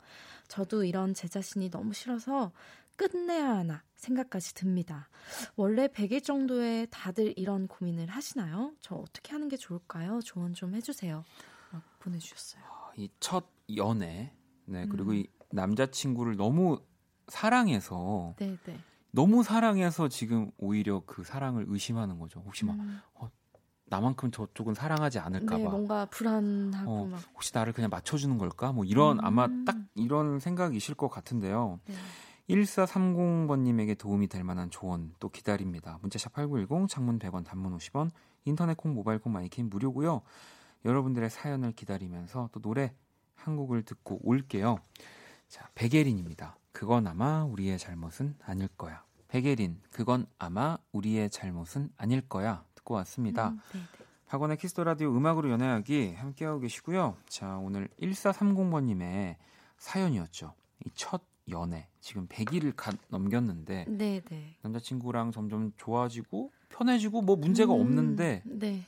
[0.49, 2.53] 저도 이런 제 자신이 너무 싫어서
[2.97, 5.09] 끝내야 하나 생각까지 듭니다.
[5.57, 8.75] 원래 100일 정도에 다들 이런 고민을 하시나요?
[8.81, 10.21] 저 어떻게 하는 게 좋을까요?
[10.21, 11.25] 조언 좀 해주세요.
[12.01, 12.63] 보내주셨어요.
[12.65, 13.47] 아, 이첫
[13.77, 14.35] 연애,
[14.67, 15.17] 네 그리고 음.
[15.17, 16.83] 이 남자친구를 너무
[17.29, 18.59] 사랑해서 네네.
[18.65, 18.81] 네.
[19.13, 22.43] 너무 사랑해서 지금 오히려 그 사랑을 의심하는 거죠.
[22.45, 23.01] 혹시 막 음.
[23.15, 23.31] 어,
[23.87, 25.71] 나만큼 저쪽은 사랑하지 않을까 네, 봐.
[25.71, 27.23] 뭔가 불안하고 어, 막.
[27.35, 28.73] 혹시 나를 그냥 맞춰주는 걸까?
[28.73, 29.25] 뭐 이런 음.
[29.25, 31.79] 아마 딱 이런 생각이실 것 같은데요.
[31.87, 31.95] 네.
[32.49, 35.99] 1430번님에게 도움이 될 만한 조언 또 기다립니다.
[36.03, 38.11] 문자샵 8910, 장문 100원, 단문 50원,
[38.45, 40.23] 인터넷 콩, 모바일 콩, 마이킹 무료고요.
[40.85, 42.95] 여러분들의 사연을 기다리면서 또 노래
[43.35, 44.79] 한 곡을 듣고 올게요.
[45.49, 46.57] 자, 백예린입니다.
[46.73, 49.05] 그건 아마 우리의 잘못은 아닐 거야.
[49.29, 52.65] 백예린, 그건 아마 우리의 잘못은 아닐 거야.
[52.75, 53.51] 듣고 왔습니다.
[53.51, 54.05] 음, 네, 네.
[54.27, 57.17] 박원의 키스 더 라디오 음악으로 연애하기 함께하고 계시고요.
[57.29, 59.37] 자, 오늘 1430번님의
[59.79, 60.55] 사연이었죠.
[60.87, 61.89] 이 첫 연애.
[62.01, 64.21] 지금 100일을 갓 넘겼는데 네네.
[64.21, 64.57] 네.
[64.63, 68.85] 남자친구랑 점점 좋아지고 편해지고 뭐 문제가 음, 없는데 네.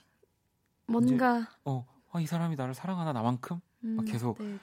[0.86, 4.58] 뭔가 이제, 어, 아, 이 사람이 나를 사랑하나 나만큼 음, 막 계속 네네.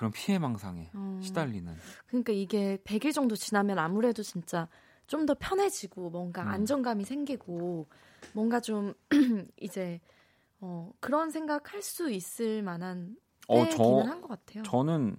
[0.00, 0.08] 네.
[0.08, 1.20] 그런 피해망상에 어.
[1.22, 1.74] 시달리는.
[2.06, 4.66] 그러니까 이게 100일 정도 지나면 아무래도 진짜
[5.06, 6.48] 좀 더 편해지고 뭔가 음.
[6.48, 7.86] 안정감이 생기고
[8.32, 8.94] 뭔가 좀
[9.60, 10.00] 이제
[10.60, 13.16] 어, 그런 생각할 수 있을 만한
[13.48, 14.62] 어, 때기는 한 것 같아요.
[14.62, 15.16] 저는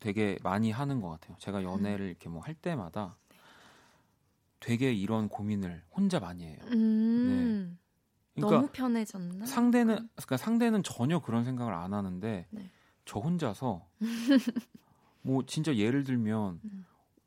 [0.00, 1.36] 되게 많이 하는 것 같아요.
[1.38, 2.10] 제가 연애를 음.
[2.10, 3.16] 이렇게 뭐 할 때마다
[4.60, 6.58] 되게 이런 고민을 혼자 많이 해요.
[6.72, 7.78] 음.
[8.34, 8.42] 네.
[8.42, 9.46] 그러니까 너무 편해졌나?
[9.46, 12.70] 상대는 그러니까 상대는 전혀 그런 생각을 안 하는데 네.
[13.04, 13.86] 저 혼자서
[15.22, 16.86] 뭐 진짜 예를 들면 음.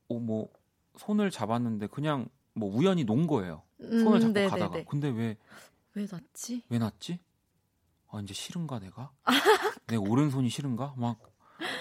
[0.10, 0.50] 어뭐
[0.98, 3.64] 손을 잡았는데 그냥 뭐 우연히 논 거예요.
[3.80, 5.38] 손을 잡고 음, 가다가 근데 왜
[5.98, 6.62] 왜 났지?
[6.70, 7.20] 왜 났지?
[8.10, 9.12] 아 이제 싫은가 내가?
[9.88, 10.94] 내 오른손이 싫은가?
[10.96, 11.18] 막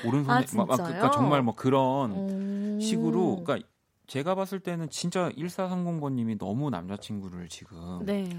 [0.07, 3.69] 오른손이 아, 막, 막 그러니까 정말 뭐 그런 식으로 그러니까
[4.07, 8.31] 제가 봤을 때는 진짜 1430번님이 너무 남자친구를 지금 네.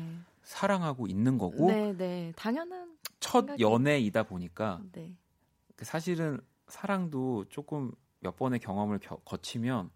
[0.41, 2.34] 사랑하고 있는 거고 네, 네.
[2.36, 3.62] 당연한 첫 생각이...
[3.62, 5.14] 연애이다 보니까 네.
[5.78, 9.89] 그 사실은 사랑도 조금 몇 번의 경험을 겨, 거치면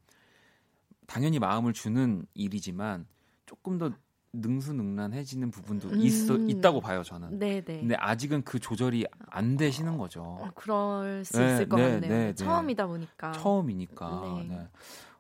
[1.08, 3.06] 당연히 마음을 주는 일이지만
[3.46, 3.92] 조금 더
[4.32, 6.00] 능수능란해지는 부분도 음.
[6.00, 7.38] 있어 있다고 봐요 저는.
[7.38, 7.62] 네네.
[7.66, 7.80] 네.
[7.82, 10.22] 근데 아직은 그 조절이 안 되시는 거죠.
[10.22, 12.10] 어, 그럴 수 네, 있을 것 네, 같네요.
[12.10, 13.32] 네, 처음이다 보니까.
[13.34, 14.22] 처음이니까.
[14.24, 14.56] 네.
[14.56, 14.68] 네.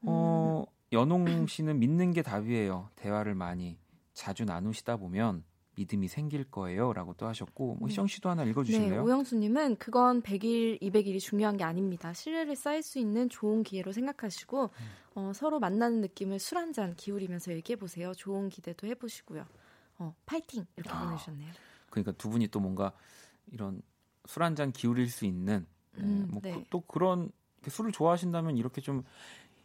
[0.03, 2.89] 어, 연홍 씨는 믿는 게 답이에요.
[2.95, 3.77] 대화를 많이
[4.13, 5.43] 자주 나누시다 보면
[5.75, 8.89] 믿음이 생길 거예요라고 또 하셨고 뭐 희정 씨도 하나 읽어 주실래요?
[8.89, 12.13] 네, 오영수 님은 그건 100일, 200일이 중요한 게 아닙니다.
[12.13, 14.85] 신뢰를 쌓을 수 있는 좋은 기회로 생각하시고 음.
[15.15, 18.13] 어, 서로 만나는 느낌을 술 한 잔 기울이면서 얘기해 보세요.
[18.13, 19.45] 좋은 기대도 해 보시고요.
[19.99, 21.51] 어, 파이팅 이렇게 아, 보내 주셨네요.
[21.89, 22.91] 그러니까 두 분이 또 뭔가
[23.51, 23.81] 이런
[24.27, 25.65] 술 한 잔 기울일 수 있는
[25.95, 26.65] 네, 음, 뭐또 네.
[26.69, 27.31] 그, 그런
[27.67, 29.03] 술을 좋아하신다면 이렇게 좀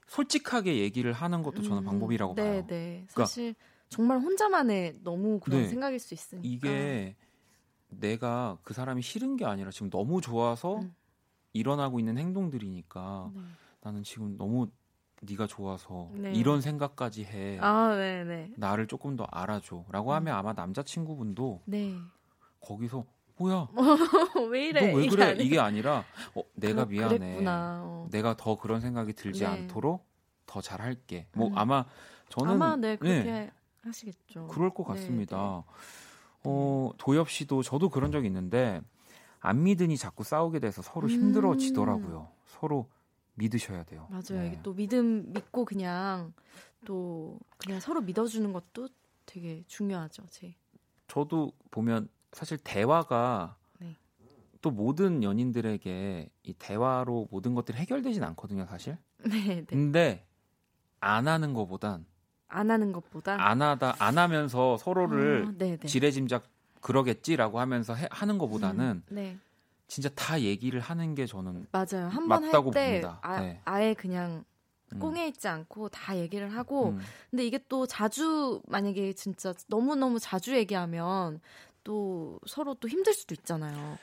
[0.09, 2.67] 솔직하게 얘기를 하는 것도 저는 음, 방법이라고 네, 봐요.
[2.69, 3.55] 네, 그러니까 사실
[3.89, 6.47] 정말 혼자만의 너무 그런 네, 생각일 수 있으니까.
[6.47, 7.17] 이게
[7.89, 10.95] 내가 그 사람이 싫은 게 아니라 지금 너무 좋아서 음.
[11.53, 13.41] 일어나고 있는 행동들이니까 네.
[13.83, 14.69] 나는 지금 너무
[15.23, 16.33] 네가 좋아서 네.
[16.33, 17.59] 이런 생각까지 해.
[17.61, 18.53] 아, 네, 네.
[18.57, 20.15] 나를 조금 더 알아줘라고 음.
[20.15, 21.97] 하면 아마 남자친구분도 네.
[22.61, 23.05] 거기서
[23.39, 23.69] 뭐야?
[24.51, 24.93] 왜 이래?
[24.93, 25.25] 너 왜 그래?
[25.25, 25.45] 아니...
[25.45, 27.45] 이게 아니라 어, 내가 그, 미안해.
[27.47, 28.09] 어.
[28.11, 29.47] 내가 더 그런 생각이 들지 네.
[29.47, 30.07] 않도록
[30.47, 31.27] 더 잘할게.
[31.35, 31.59] 뭐 음.
[31.59, 31.85] 아마
[32.29, 33.51] 저는 아마 네 그렇게 네,
[33.87, 34.49] 하시겠죠.
[34.49, 35.65] 그럴 것 네, 같습니다.
[35.67, 35.73] 네,
[36.45, 38.81] 어, 도엽 씨도 저도 그런 적이 있는데
[39.41, 42.29] 안 믿으니 자꾸 싸우게 돼서 서로 힘들어지더라고요.
[42.31, 42.37] 음.
[42.47, 42.89] 서로
[43.35, 44.07] 믿으셔야 돼요.
[44.11, 44.43] 맞아요.
[44.43, 44.49] 네.
[44.49, 46.33] 이게 또 믿음 믿고 그냥
[46.85, 48.89] 또 그냥 서로 믿어주는 것도
[49.27, 50.25] 되게 중요하죠.
[50.31, 50.55] 제.
[51.09, 53.97] 저도 보면 사실 대화가 네.
[54.63, 58.97] 또 모든 연인들에게 이 대화로 모든 것들이 해결되진 않거든요, 사실.
[59.25, 59.65] 네, 네.
[59.65, 60.27] 근데
[61.01, 62.07] 안 하는 것보단
[62.49, 66.45] 안 하는 것보다 안 하다 안 하면서 서로를 아, 지레짐작
[66.81, 69.37] 그러겠지라고 하면서 해, 하는 것보다는 음, 네.
[69.89, 72.09] 진짜 다 얘기를 하는 게 저는 맞아요.
[72.09, 73.61] 한 번 할 때 아, 네.
[73.65, 74.45] 아예 그냥
[74.93, 74.99] 음.
[75.01, 77.01] 꽁에 있지 않고 다 얘기를 하고 음.
[77.31, 81.41] 근데 이게 또 자주 만약에 진짜 너무 너무 자주 얘기하면
[81.83, 83.99] 또 서로 또 힘들 수도 있잖아요.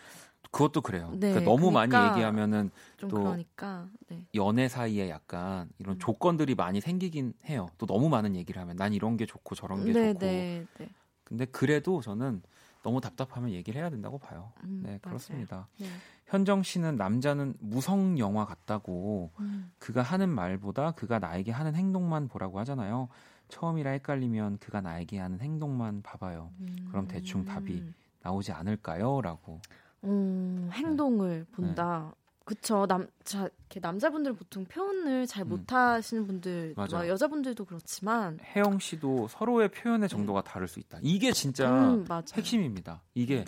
[0.53, 1.09] 그것도 그래요.
[1.13, 4.23] 네, 그러니까 너무 그러니까 많이 얘기하면은 또 그러니까, 네.
[4.35, 5.99] 연애 사이에 약간 이런 음.
[5.99, 7.69] 조건들이 많이 생기긴 해요.
[7.79, 10.19] 또 너무 많은 얘기를 하면 난 이런 게 좋고 저런 게 네, 좋고.
[10.19, 10.89] 네, 네.
[11.23, 12.43] 근데 그래도 저는
[12.83, 14.51] 너무 답답하면 얘기를 해야 된다고 봐요.
[14.63, 15.67] 음, 네, 그렇습니다.
[15.79, 15.87] 네.
[16.27, 19.71] 현정 씨는 남자는 무성 영화 같다고 음.
[19.79, 23.09] 그가 하는 말보다 그가 나에게 하는 행동만 보라고 하잖아요.
[23.47, 26.51] 처음이라 헷갈리면 그가 나에게 하는 행동만 봐봐요.
[26.59, 26.75] 음.
[26.89, 27.83] 그럼 대충 답이
[28.21, 29.19] 나오지 않을까요?
[29.21, 29.59] 라고.
[30.03, 31.51] 음, 행동을 네.
[31.55, 32.11] 본다.
[32.15, 32.23] 네.
[32.45, 32.85] 그쵸.
[32.87, 35.49] 남, 자, 이렇게 남자분들 보통 표현을 잘 음.
[35.49, 38.37] 못하시는 분들, 뭐 여자분들도 그렇지만.
[38.43, 40.49] 혜영 씨도 서로의 표현의 정도가 네.
[40.51, 40.99] 다를 수 있다.
[41.01, 43.01] 이게 진짜 음, 핵심입니다.
[43.13, 43.45] 이게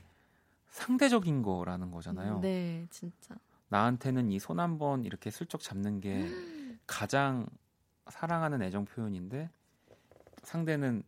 [0.69, 2.39] 상대적인 거라는 거잖아요.
[2.39, 3.35] 네, 진짜.
[3.69, 6.25] 나한테는 이 손 한 번 이렇게 슬쩍 잡는 게
[6.87, 7.45] 가장
[8.07, 9.49] 사랑하는 애정 표현인데
[10.43, 11.03] 상대는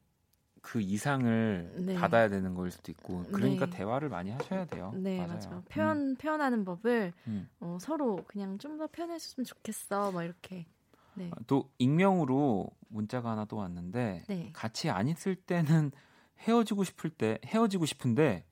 [0.67, 1.95] 그 이상을 네.
[1.95, 3.77] 받아야 되는 거일 수도 있고 그러니까 네.
[3.77, 4.91] 대화를 많이 하셔야 돼요.
[4.95, 5.33] 네 맞아요.
[5.33, 5.61] 맞아.
[5.69, 6.15] 표현 음.
[6.17, 7.49] 표현하는 법을 음.
[7.61, 10.11] 어, 서로 그냥 좀 더 표현했으면 좋겠어.
[10.11, 10.65] 뭐 이렇게.
[11.13, 11.31] 네.
[11.33, 14.49] 아, 또 익명으로 문자가 하나 또 왔는데 네.
[14.53, 15.91] 같이 안 있을 때는
[16.41, 18.45] 헤어지고 싶을 때 헤어지고 싶은데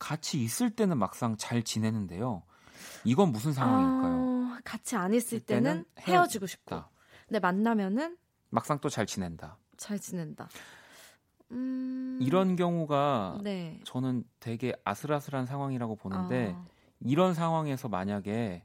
[0.00, 2.42] 같이 있을 때는 막상 잘 지내는데요.
[3.04, 4.56] 이건 무슨 상황일까요?
[4.56, 6.82] 어, 같이 안 있을 때는 헤어지고 싶고,
[7.28, 8.18] 근데 만나면은
[8.50, 9.56] 막상 또 잘 지낸다.
[9.76, 10.48] 잘 지낸다.
[11.50, 12.18] 음...
[12.20, 13.80] 이런 경우가 네.
[13.84, 16.64] 저는 되게 아슬아슬한 상황이라고 보는데 아...
[17.00, 18.64] 이런 상황에서 만약에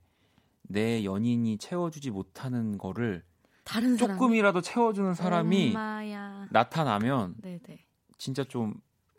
[0.63, 3.23] 내 연인이 채워주지 못하는 거를
[3.63, 6.47] 다른 조금이라도 채워주는 사람이 엄마야.
[6.51, 7.85] 나타나면 네네.
[8.17, 8.75] 진짜 좀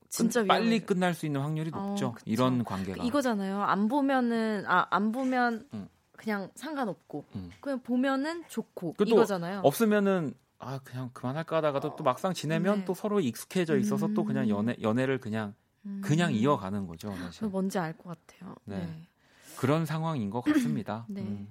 [0.09, 2.07] 진짜 빨리 끝날 수 있는 확률이 어, 높죠.
[2.09, 3.63] 어, 이런 관계가 이거잖아요.
[3.63, 5.89] 안 보면은 아 안 보면 음.
[6.17, 7.51] 그냥 상관없고 음.
[7.61, 9.61] 그냥 보면은 좋고 이거잖아요.
[9.65, 12.85] 없으면은 아 그냥 그만할까 하다가도 또 막상 지내면 네.
[12.85, 14.15] 또 서로 익숙해져 있어서 음.
[14.15, 14.51] 또 그냥 음.
[14.51, 15.55] 연애 연애를 그냥
[16.03, 16.35] 그냥 음.
[16.37, 17.15] 이어가는 거죠.
[17.17, 17.49] 사실.
[17.49, 18.55] 뭔지 알 것 같아요.
[18.65, 18.77] 네.
[18.77, 19.09] 네.
[19.57, 21.07] 그런 상황인 것 같습니다.
[21.11, 21.23] 네.
[21.23, 21.49] 음.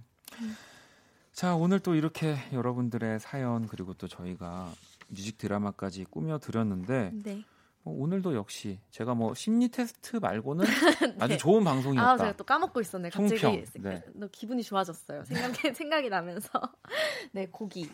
[1.33, 4.71] 자 오늘 또 이렇게 여러분들의 사연 그리고 또 저희가
[5.07, 7.43] 뮤직 드라마까지 꾸며 드렸는데 네.
[7.81, 10.65] 뭐 오늘도 역시 제가 뭐 심리 테스트 말고는
[11.01, 11.15] 네.
[11.19, 12.11] 아주 좋은 방송이었다.
[12.11, 13.09] 아, 제가 또 까먹고 있었네.
[13.09, 14.03] 갑자기 네.
[14.13, 15.23] 너 기분이 좋아졌어요.
[15.23, 16.49] 생각이 생각이 나면서
[17.31, 17.89] 네 고기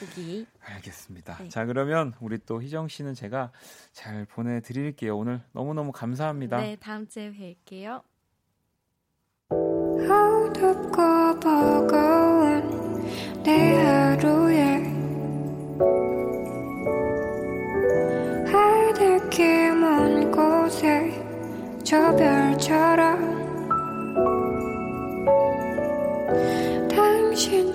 [0.00, 0.46] 고기.
[0.60, 1.38] 알겠습니다.
[1.38, 1.48] 네.
[1.48, 3.52] 자 그러면 우리 또 희정 씨는 제가
[3.92, 5.16] 잘 보내드릴게요.
[5.16, 6.58] 오늘 너무 너무 감사합니다.
[6.60, 8.02] 네 다음 주에 뵐게요.
[9.50, 13.02] 어둡고 버거운
[13.42, 14.82] 내 하루에
[18.50, 21.22] 하늘길 먼 곳에
[21.84, 23.34] 저 별처럼
[26.88, 27.73] 당신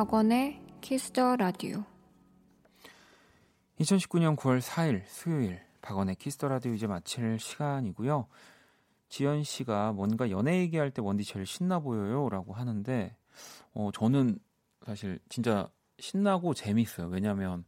[0.00, 1.84] 박원의 키스 더 라디오
[3.80, 8.26] 2019년 9월 4일 수요일 박원의 키스 더 라디오 이제 마칠 시간이고요.
[9.10, 13.14] 지연 씨가 뭔가 연애 얘기할 때 원디 제일 신나 보여요라고 하는데
[13.74, 14.38] 어 저는
[14.86, 17.08] 사실 진짜 신나고 재밌어요.
[17.08, 17.66] 왜냐면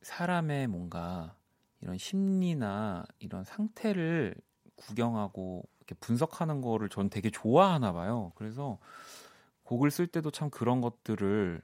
[0.00, 1.34] 사람의 뭔가
[1.82, 4.34] 이런 심리나 이런 상태를
[4.76, 8.32] 구경하고 이렇게 분석하는 거를 전 되게 좋아하나 봐요.
[8.34, 8.78] 그래서
[9.64, 11.62] 곡을 쓸 때도 참 그런 것들을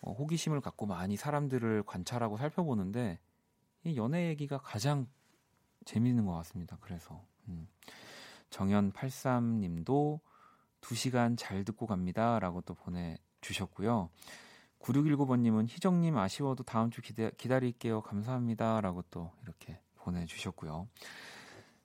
[0.00, 3.18] 어, 호기심을 갖고 많이 사람들을 관찰하고 살펴보는데
[3.84, 5.06] 이 연애 얘기가 가장
[5.84, 6.76] 재미있는 것 같습니다.
[6.80, 7.68] 그래서 음.
[8.50, 10.20] 정연 83님도
[10.80, 14.10] 2시간 잘 듣고 갑니다 라고 또 보내주셨고요.
[14.80, 18.02] 9619번님은 희정님 아쉬워도 다음 주 기다, 기다릴게요.
[18.02, 20.88] 감사합니다 라고 또 이렇게 보내주셨고요.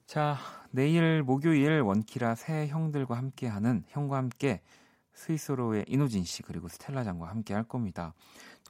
[0.07, 0.37] 자,
[0.71, 4.61] 내일 목요일 원키라 새 형들과 함께하는 형과 함께
[5.17, 8.13] 스위스로의 이노진 씨 그리고 스텔라 장과 함께 할 겁니다.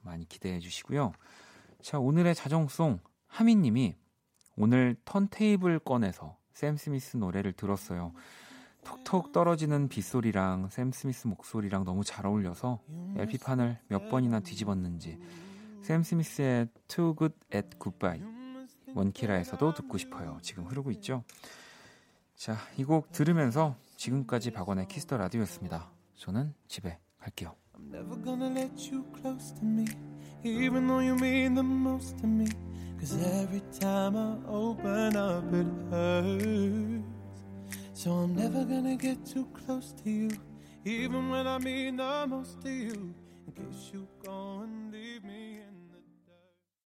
[0.03, 1.11] 많이 기대해 주시고요.
[1.81, 3.95] 자, 오늘의 자정송 하민님이
[4.55, 8.13] 오늘 턴테이블 꺼내서 샘 스미스 노래를 들었어요.
[8.83, 12.79] 톡톡 떨어지는 빗소리랑 샘 스미스 목소리랑 너무 잘 어울려서
[13.17, 15.19] LP판을 몇 번이나 뒤집었는지
[15.81, 18.23] 샘 스미스의 Too Good at Goodbye
[18.95, 20.37] 원키라에서도 듣고 싶어요.
[20.41, 21.23] 지금 흐르고 있죠?
[22.35, 25.96] 자, 이 곡 들으면서 지금까지 박원의 키스터 라디오였습니다.
[26.17, 27.55] 저는 집에 갈게요.
[27.75, 29.85] I'm never gonna let you close to me,
[30.43, 32.47] even though you mean the most to me.
[32.99, 37.05] Cause every time I open up, it hurts.
[37.93, 40.31] So I'm never gonna get too close to you,
[40.83, 43.13] even when I mean the most to you.
[43.45, 45.46] In case you go and leave me.